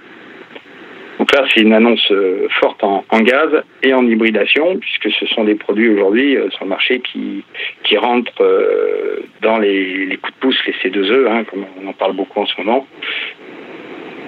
Donc 1.31 1.47
c'est 1.53 1.61
une 1.61 1.73
annonce 1.73 2.11
euh, 2.11 2.47
forte 2.59 2.83
en, 2.83 3.03
gaz 3.21 3.63
et 3.83 3.93
en 3.93 4.05
hybridation, 4.05 4.77
puisque 4.77 5.11
ce 5.19 5.27
sont 5.27 5.43
des 5.43 5.55
produits 5.55 5.89
aujourd'hui 5.89 6.35
euh, 6.35 6.49
sur 6.49 6.63
le 6.63 6.69
marché 6.69 7.01
qui, 7.01 7.43
qui 7.83 7.97
rentrent 7.97 8.41
euh, 8.41 9.19
dans 9.41 9.59
les, 9.59 10.17
coups 10.21 10.33
de 10.33 10.39
pouce, 10.39 10.57
les 10.65 10.73
C2E, 10.73 11.27
hein, 11.27 11.43
comme 11.43 11.65
on 11.81 11.87
en 11.87 11.93
parle 11.93 12.13
beaucoup 12.13 12.39
en 12.39 12.45
ce 12.45 12.53
moment. 12.59 12.87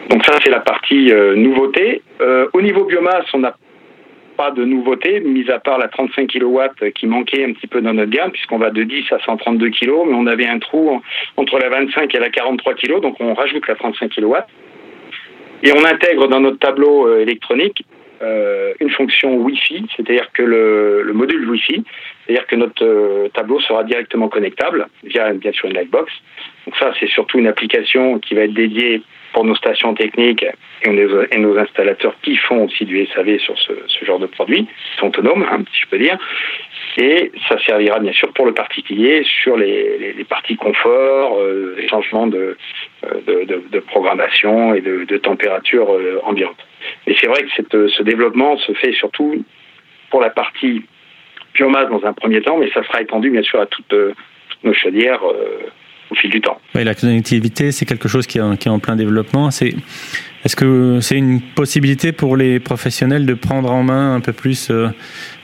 Donc 0.10 0.24
ça, 0.26 0.34
c'est 0.44 0.52
la 0.52 0.60
partie 0.60 1.12
nouveauté. 1.38 2.02
au 2.54 2.62
niveau 2.62 2.84
biomasse, 2.84 3.26
on 3.34 3.40
n'a 3.40 3.56
pas 4.36 4.52
de 4.52 4.66
nouveauté, 4.66 5.22
mis 5.22 5.50
à 5.50 5.60
part 5.60 5.78
la 5.78 5.88
35 5.88 6.28
kW 6.28 6.90
qui 6.94 7.08
manquait 7.08 7.46
un 7.46 7.54
petit 7.54 7.68
peu 7.68 7.82
dans 7.82 7.94
notre 7.94 8.12
gamme, 8.12 8.32
puisqu'on 8.32 8.58
va 8.58 8.72
de 8.72 8.84
10 8.84 9.06
à 9.12 9.20
132 9.20 9.70
kg, 9.70 9.92
mais 10.08 10.16
on 10.16 10.28
avait 10.28 10.48
un 10.48 10.60
trou 10.60 11.02
entre 11.38 11.60
la 11.60 11.70
25 11.70 12.14
et 12.14 12.20
la 12.20 12.30
43 12.30 12.74
kg, 12.74 13.00
donc 13.00 13.16
on 13.22 13.34
rajoute 13.34 13.66
la 13.68 13.76
35 13.76 14.10
kW. 14.10 14.36
Et 15.64 15.72
on 15.74 15.86
intègre 15.86 16.28
dans 16.28 16.40
notre 16.40 16.60
tableau 16.60 17.08
euh, 17.08 17.22
électronique 17.22 17.86
euh, 18.22 18.74
une 18.80 18.90
fonction 18.92 19.36
Wi-Fi, 19.38 19.86
c'est-à-dire 19.96 20.32
que 20.34 20.44
le, 20.44 21.02
le, 21.04 21.14
module 21.14 21.50
Wi-Fi, 21.50 21.84
c'est-à-dire 22.26 22.48
que 22.48 22.56
notre 22.56 22.86
euh, 22.86 23.30
tableau 23.34 23.60
sera 23.60 23.84
directement 23.84 24.30
connectable 24.30 24.88
via 25.04 25.34
bien 25.34 25.52
sûr 25.52 25.68
une 25.68 25.76
lightbox. 25.76 26.12
Donc 26.66 26.76
ça, 26.78 26.92
c'est 27.00 27.10
surtout 27.10 27.40
une 27.40 27.48
application 27.48 28.20
qui 28.20 28.36
va 28.36 28.42
être 28.42 28.54
dédiée 28.54 29.02
pour 29.34 29.46
nos 29.46 29.56
stations 29.56 29.94
techniques 29.94 30.46
et 30.84 30.90
nos, 31.38 31.58
installateurs 31.58 32.16
qui 32.22 32.36
font 32.36 32.66
aussi 32.66 32.86
du 32.86 33.06
SAV 33.08 33.40
sur 33.40 33.58
ce, 33.58 34.06
genre 34.06 34.20
de 34.20 34.26
produits, 34.26 34.68
sont 35.00 35.08
autonomes, 35.08 35.46
hein, 35.50 35.64
si 35.74 35.82
je 35.82 35.88
peux 35.88 35.98
dire. 35.98 36.18
Et 36.98 37.32
ça 37.48 37.58
servira 37.66 38.00
bien 38.00 38.12
sûr 38.12 38.34
pour 38.34 38.46
le 38.46 38.54
particulier 38.54 39.24
sur 39.42 39.56
les, 39.56 40.26
parties 40.28 40.58
confort, 40.58 41.40
euh, 41.40 41.76
les 41.78 41.88
changements 41.88 42.28
de, 42.28 42.58
euh, 43.06 43.46
de, 43.46 43.80
programmation 43.80 44.74
et 44.74 44.82
de, 44.82 45.18
température 45.18 45.90
ambiante. 46.24 46.58
Et 47.08 47.16
c'est 47.20 47.28
vrai 47.28 47.44
que 47.44 47.88
ce 47.88 48.04
développement 48.04 48.58
se 48.58 48.74
fait 48.74 48.92
surtout 48.92 49.46
pour 50.10 50.20
la 50.20 50.30
partie 50.30 50.84
biomasse 51.54 51.90
dans 51.90 52.04
un 52.06 52.14
premier 52.14 52.42
temps, 52.42 52.58
mais 52.58 52.70
ça 52.72 52.84
sera 52.84 53.02
étendu 53.02 53.30
bien 53.30 53.44
sûr 53.44 53.60
à 53.60 53.66
toutes, 53.66 53.94
nos 54.64 54.74
chaudières 54.74 55.22
au 56.12 56.16
fil 56.16 56.30
du 56.30 56.42
temps. 56.42 56.60
la 56.76 56.94
connectivité, 56.94 57.72
c'est 57.72 57.86
quelque 57.86 58.08
chose 58.08 58.28
qui 58.28 58.38
est, 58.38 58.68
en 58.68 58.80
plein 58.80 58.96
développement. 58.96 59.50
C'est, 59.50 59.74
est-ce 60.44 60.56
que 60.56 61.00
c'est 61.00 61.18
une 61.18 61.40
possibilité 61.42 62.12
pour 62.12 62.36
les 62.36 62.60
professionnels 62.60 63.26
de 63.26 63.34
prendre 63.34 63.72
en 63.72 63.84
main 63.84 64.16
un 64.16 64.20
peu 64.20 64.34
plus 64.34 64.70
euh, 64.70 64.88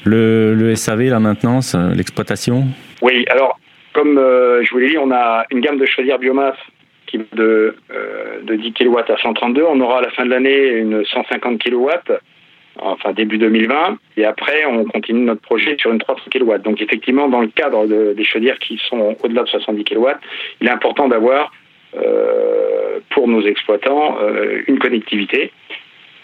le, 0.04 0.76
SAV, 0.76 1.04
la 1.04 1.20
maintenance, 1.20 1.74
euh, 1.74 1.94
l'exploitation? 1.96 2.66
Oui, 3.02 3.26
alors, 3.30 3.60
comme 3.94 4.18
euh, 4.18 4.64
je 4.64 4.72
vous 4.72 4.80
l'ai 4.80 4.90
dit, 4.90 4.98
on 4.98 5.12
a 5.12 5.46
une 5.52 5.62
gamme 5.62 5.78
de 5.78 5.86
chaudières 5.86 6.20
biomasse 6.20 6.58
qui 7.08 7.20
de, 7.34 7.74
de 8.44 8.56
10 8.56 8.74
kW 8.74 8.98
à 9.08 9.18
132. 9.18 9.64
On 9.64 9.80
aura 9.80 10.00
à 10.00 10.02
la 10.02 10.10
fin 10.10 10.26
de 10.26 10.30
l'année 10.30 10.72
une 10.72 11.06
150 11.06 11.64
kW 11.64 11.90
enfin 12.80 13.14
début 13.14 13.38
2020, 13.38 13.98
et 14.18 14.26
après 14.26 14.66
on 14.66 14.86
continue 14.86 15.22
notre 15.22 15.42
projet 15.42 15.76
sur 15.80 15.92
une 15.92 16.00
300 16.00 16.24
kW. 16.32 16.58
Donc 16.64 16.82
effectivement, 16.82 17.30
dans 17.30 17.42
le 17.42 17.48
cadre 17.48 17.86
des 17.88 18.24
chaudières 18.24 18.60
qui 18.60 18.80
sont 18.90 19.16
au-delà 19.24 19.44
de 19.44 19.50
70 19.50 19.84
kW, 19.84 20.08
il 20.62 20.68
est 20.68 20.72
important 20.72 21.08
d'avoir 21.08 21.52
euh, 21.96 23.00
pour 23.12 23.28
nos 23.28 23.42
exploitants 23.42 24.18
euh, 24.22 24.62
une 24.68 24.78
connectivité 24.78 25.52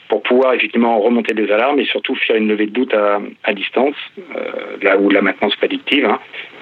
pour 0.09 0.21
pouvoir 0.21 0.53
effectivement 0.53 0.99
remonter 0.99 1.33
des 1.33 1.49
alarmes 1.49 1.79
et 1.79 1.85
surtout 1.85 2.15
faire 2.15 2.35
une 2.35 2.47
levée 2.47 2.67
de 2.67 2.71
doute 2.71 2.93
à, 2.93 3.53
distance, 3.53 3.95
euh, 4.35 4.77
là 4.81 4.97
où 4.97 5.09
la 5.09 5.21
maintenance 5.21 5.55
prédictive, 5.55 6.05
hein, 6.05 6.19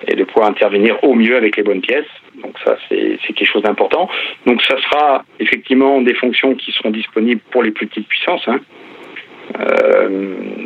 et 0.07 0.15
de 0.15 0.23
pouvoir 0.23 0.49
intervenir 0.49 1.03
au 1.03 1.15
mieux 1.15 1.35
avec 1.35 1.57
les 1.57 1.63
bonnes 1.63 1.81
pièces. 1.81 2.05
Donc 2.41 2.55
ça, 2.63 2.77
c'est 2.87 3.17
quelque 3.25 3.51
chose 3.51 3.63
d'important. 3.63 4.07
Donc 4.45 4.61
ça 4.61 4.77
sera 4.81 5.25
effectivement 5.39 6.01
des 6.01 6.13
fonctions 6.13 6.55
qui 6.55 6.71
seront 6.71 6.91
disponibles 6.91 7.41
pour 7.51 7.63
les 7.63 7.71
plus 7.71 7.87
petites 7.87 8.07
puissances. 8.07 8.47
Hein, 8.47 8.59
euh, 9.59 10.09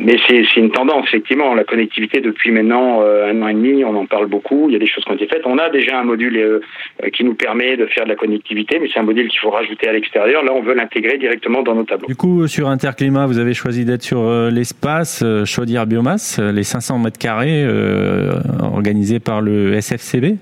mais 0.04 0.16
c'est 0.28 0.56
une 0.56 0.70
tendance, 0.70 1.06
effectivement. 1.08 1.54
La 1.54 1.64
connectivité, 1.64 2.20
depuis 2.20 2.50
maintenant 2.50 3.02
euh, 3.02 3.30
un 3.30 3.42
an 3.42 3.48
et 3.48 3.54
demi, 3.54 3.84
on 3.84 3.96
en 3.96 4.06
parle 4.06 4.26
beaucoup. 4.26 4.68
Il 4.68 4.72
y 4.72 4.76
a 4.76 4.78
des 4.78 4.86
choses 4.86 5.04
qui 5.04 5.10
ont 5.10 5.14
été 5.14 5.26
faites. 5.26 5.42
On 5.44 5.58
a 5.58 5.70
déjà 5.70 5.98
un 5.98 6.04
module 6.04 6.36
euh, 6.36 6.60
qui 7.12 7.24
nous 7.24 7.34
permet 7.34 7.76
de 7.76 7.86
faire 7.86 8.04
de 8.04 8.10
la 8.10 8.16
connectivité, 8.16 8.78
mais 8.80 8.88
c'est 8.92 9.00
un 9.00 9.04
module 9.04 9.28
qu'il 9.28 9.40
faut 9.40 9.50
rajouter 9.50 9.88
à 9.88 9.92
l'extérieur. 9.92 10.44
Là, 10.44 10.52
on 10.54 10.62
veut 10.62 10.74
l'intégrer 10.74 11.18
directement 11.18 11.62
dans 11.62 11.74
nos 11.74 11.84
tableaux. 11.84 12.06
Du 12.06 12.16
coup, 12.16 12.46
sur 12.46 12.68
Interclimat, 12.68 13.26
vous 13.26 13.38
avez 13.38 13.54
choisi 13.54 13.84
d'être 13.84 14.02
sur 14.02 14.22
l'espace 14.50 15.24
chaudière 15.44 15.86
biomasse, 15.86 16.38
les 16.38 16.62
500 16.62 16.98
mètres 16.98 17.18
carrés 17.18 17.66
organisés 18.60 19.20
par 19.20 19.40
le 19.40 19.74
SFCB 19.80 20.36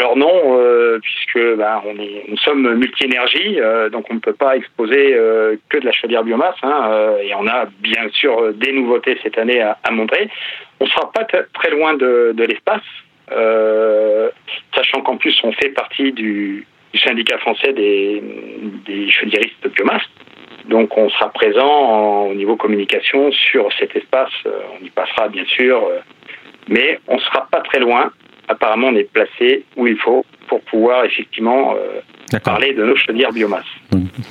alors 0.00 0.16
non, 0.16 0.56
euh, 0.58 0.98
puisque 1.02 1.56
bah, 1.58 1.82
nous 1.84 2.36
sommes 2.38 2.74
multi-énergie, 2.74 3.60
euh, 3.60 3.90
donc 3.90 4.06
on 4.08 4.14
ne 4.14 4.20
peut 4.20 4.32
pas 4.32 4.56
exposer 4.56 5.12
euh, 5.14 5.56
que 5.68 5.76
de 5.76 5.84
la 5.84 5.92
chaudière 5.92 6.24
biomasse, 6.24 6.56
hein, 6.62 7.16
et 7.22 7.34
on 7.34 7.46
a 7.46 7.66
bien 7.80 8.08
sûr 8.08 8.54
des 8.54 8.72
nouveautés 8.72 9.18
cette 9.22 9.36
année 9.36 9.60
à, 9.60 9.76
montrer. 9.90 10.30
On 10.80 10.86
ne 10.86 10.90
sera 10.90 11.12
pas 11.12 11.24
très 11.24 11.70
loin 11.70 11.92
de, 11.92 12.34
l'espace, 12.38 12.80
sachant 14.74 15.02
qu'en 15.02 15.18
plus 15.18 15.38
on 15.44 15.52
fait 15.52 15.68
partie 15.68 16.12
du, 16.12 16.66
syndicat 17.04 17.36
français 17.36 17.74
des, 17.74 18.22
des 18.86 19.10
chaudiéristes 19.10 19.62
de 19.62 19.68
biomasse. 19.68 20.08
Donc 20.64 20.96
on 20.96 21.10
sera 21.10 21.30
présent 21.30 22.24
au 22.24 22.34
niveau 22.34 22.56
communication 22.56 23.30
sur 23.32 23.68
cet 23.78 23.94
espace, 23.94 24.32
on 24.46 24.82
y 24.82 24.88
passera 24.88 25.28
bien 25.28 25.44
sûr, 25.44 25.86
mais 26.68 27.00
on 27.06 27.16
ne 27.16 27.20
sera 27.20 27.46
pas 27.50 27.60
très 27.60 27.80
loin 27.80 28.10
apparemment, 28.50 28.88
on 28.88 28.96
est 28.96 29.10
placé 29.10 29.64
où 29.76 29.86
il 29.86 29.96
faut 29.96 30.24
pour 30.48 30.60
pouvoir 30.62 31.04
effectivement 31.04 31.74
euh, 31.74 32.38
parler 32.40 32.74
de 32.74 32.84
nos 32.84 32.96
chaudières 32.96 33.32
biomasse. 33.32 33.64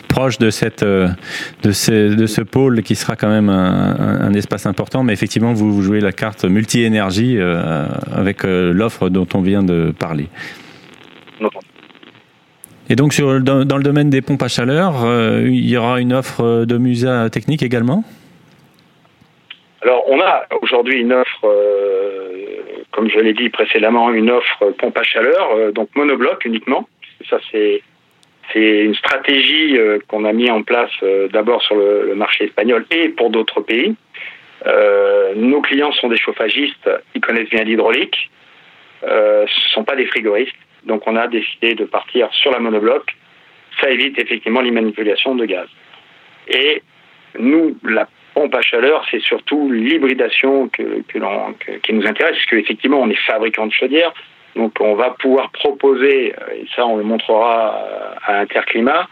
proche 0.10 0.38
de, 0.38 0.50
cette, 0.50 0.84
euh, 0.84 1.08
de, 1.64 1.72
ce, 1.72 2.14
de 2.14 2.26
ce 2.26 2.42
pôle 2.42 2.84
qui 2.84 2.96
sera 2.96 3.16
quand 3.16 3.30
même 3.30 3.50
un, 3.50 4.34
espace 4.34 4.66
important, 4.66 5.04
mais 5.04 5.14
effectivement, 5.14 5.54
vous, 5.54 5.82
jouez 5.82 6.02
la 6.02 6.12
carte 6.12 6.46
multi-énergie 6.46 7.38
euh, 7.38 7.88
avec 8.14 8.44
l'offre 8.44 9.10
dont 9.10 9.28
on 9.34 9.42
vient 9.42 9.64
de 9.64 9.92
parler. 9.98 10.28
Et 12.92 12.96
donc, 12.96 13.14
sur, 13.14 13.40
dans, 13.42 13.66
dans, 13.66 13.78
le 13.78 13.84
domaine 13.84 14.10
des 14.10 14.22
pompes 14.22 14.42
à 14.42 14.48
chaleur, 14.48 15.06
il 15.46 15.70
y 15.70 15.78
aura 15.78 16.02
une 16.02 16.12
offre 16.12 16.66
de 16.66 16.78
Musa 16.78 17.30
technique 17.30 17.64
également? 17.64 18.04
Alors, 19.82 20.04
on 20.08 20.20
a 20.20 20.46
aujourd'hui 20.62 21.00
une 21.00 21.14
offre 21.14 21.48
comme 22.92 23.10
je 23.10 23.20
l'ai 23.20 23.34
dit 23.34 23.50
précédemment, 23.50 24.12
une 24.12 24.32
offre 24.32 24.72
pompe 24.78 24.98
à 24.98 25.04
chaleur, 25.04 25.52
euh, 25.52 25.72
donc 25.72 25.90
monobloc 25.96 26.44
uniquement. 26.46 26.88
Ça, 27.30 27.40
c'est 27.52 27.82
une 28.56 28.96
stratégie 28.96 29.78
euh, 29.78 30.00
qu'on 30.08 30.26
a 30.26 30.34
mis 30.34 30.50
en 30.50 30.64
place 30.64 30.92
euh, 31.04 31.28
d'abord 31.28 31.62
sur 31.62 31.76
le, 31.76 32.16
marché 32.16 32.46
espagnol 32.46 32.86
et 32.92 33.10
pour 33.10 33.30
d'autres 33.30 33.62
pays. 33.62 33.96
nos 35.36 35.62
clients 35.62 35.94
sont 35.94 36.10
des 36.10 36.18
chauffagistes, 36.18 36.90
ils 37.16 37.22
connaissent 37.22 37.50
bien 37.50 37.64
l'hydraulique. 37.64 38.30
ce 39.02 39.44
ne 39.44 39.70
sont 39.76 39.84
pas 39.84 39.96
des 39.96 40.08
frigoristes. 40.08 40.62
Donc 40.84 41.08
on 41.08 41.16
a 41.16 41.28
décidé 41.28 41.76
de 41.76 41.86
partir 41.86 42.28
sur 42.34 42.52
la 42.52 42.60
monobloc. 42.60 43.16
Ça 43.80 43.90
évite 43.90 44.20
effectivement 44.20 44.62
les 44.62 44.72
manipulations 44.72 45.36
de 45.36 45.46
gaz. 45.46 45.70
Et 46.48 46.82
nous, 47.38 47.78
la 47.84 48.08
pompe 48.34 48.56
à 48.56 48.62
chaleur, 48.62 49.06
c'est 49.12 49.22
surtout 49.22 49.72
l'hybridation 49.72 50.70
que, 50.70 51.02
qui 51.84 51.94
nous 51.94 52.08
intéresse, 52.08 52.36
puisque 52.36 52.54
effectivement 52.54 53.02
on 53.02 53.10
est 53.10 53.26
fabricant 53.26 53.68
de 53.68 53.74
chaudières, 53.74 54.14
donc 54.56 54.74
on 54.80 54.96
va 54.96 55.12
pouvoir 55.12 55.52
proposer, 55.52 56.34
et 56.56 56.66
ça 56.76 56.86
on 56.86 56.98
le 56.98 57.04
montrera 57.04 58.18
à 58.26 58.40
Interclimat, 58.40 59.08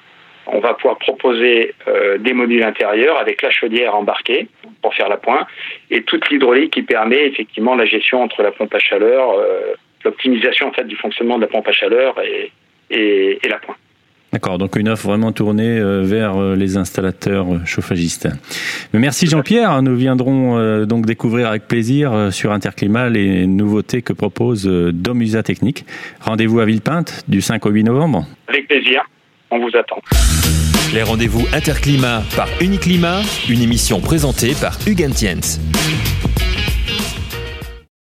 on 0.47 0.59
va 0.59 0.73
pouvoir 0.73 0.97
proposer 0.97 1.73
euh, 1.87 2.17
des 2.17 2.33
modules 2.33 2.63
intérieurs 2.63 3.17
avec 3.17 3.41
la 3.41 3.51
chaudière 3.51 3.95
embarquée 3.95 4.47
pour 4.81 4.93
faire 4.93 5.09
la 5.09 5.17
pointe 5.17 5.47
et 5.91 6.03
toute 6.03 6.29
l'hydraulique 6.29 6.73
qui 6.73 6.83
permet 6.83 7.27
effectivement 7.27 7.75
la 7.75 7.85
gestion 7.85 8.21
entre 8.21 8.43
la 8.43 8.51
pompe 8.51 8.73
à 8.73 8.79
chaleur, 8.79 9.31
euh, 9.31 9.73
l'optimisation 10.03 10.67
en 10.67 10.71
fait 10.71 10.85
du 10.85 10.95
fonctionnement 10.95 11.37
de 11.37 11.41
la 11.41 11.47
pompe 11.47 11.67
à 11.67 11.71
chaleur 11.71 12.15
et, 12.23 12.51
et, 12.89 13.49
la 13.49 13.57
pointe. 13.57 13.77
D'accord, 14.33 14.57
donc 14.57 14.75
une 14.75 14.89
offre 14.89 15.07
vraiment 15.07 15.31
tournée 15.31 15.79
euh, 15.79 16.03
vers 16.03 16.37
les 16.55 16.77
installateurs 16.77 17.47
chauffagistes. 17.65 18.27
merci 18.93 19.27
Jean-Pierre, 19.27 19.81
nous 19.81 19.95
viendrons 19.95 20.85
donc 20.85 21.05
découvrir 21.05 21.47
avec 21.47 21.67
plaisir 21.67 22.29
sur 22.31 22.51
Interclimat 22.51 23.09
les 23.09 23.47
nouveautés 23.47 24.01
que 24.01 24.13
propose 24.13 24.65
Domusa 24.65 25.43
Technique. 25.43 25.85
Rendez-vous 26.21 26.59
à 26.59 26.65
Villepinte 26.65 27.23
du 27.27 27.41
5 27.41 27.65
au 27.65 27.69
8 27.69 27.83
novembre. 27.85 28.27
Avec 28.47 28.67
plaisir 28.67 29.03
on 29.51 29.59
vous 29.59 29.75
attend. 29.77 30.01
Les 30.93 31.03
rendez-vous 31.03 31.45
Interclimat 31.53 32.23
par 32.35 32.47
Uniclimat, 32.61 33.21
une 33.49 33.61
émission 33.61 33.99
présentée 33.99 34.53
par 34.59 34.77
Hugues 34.87 35.09
Tiens. 35.13 35.59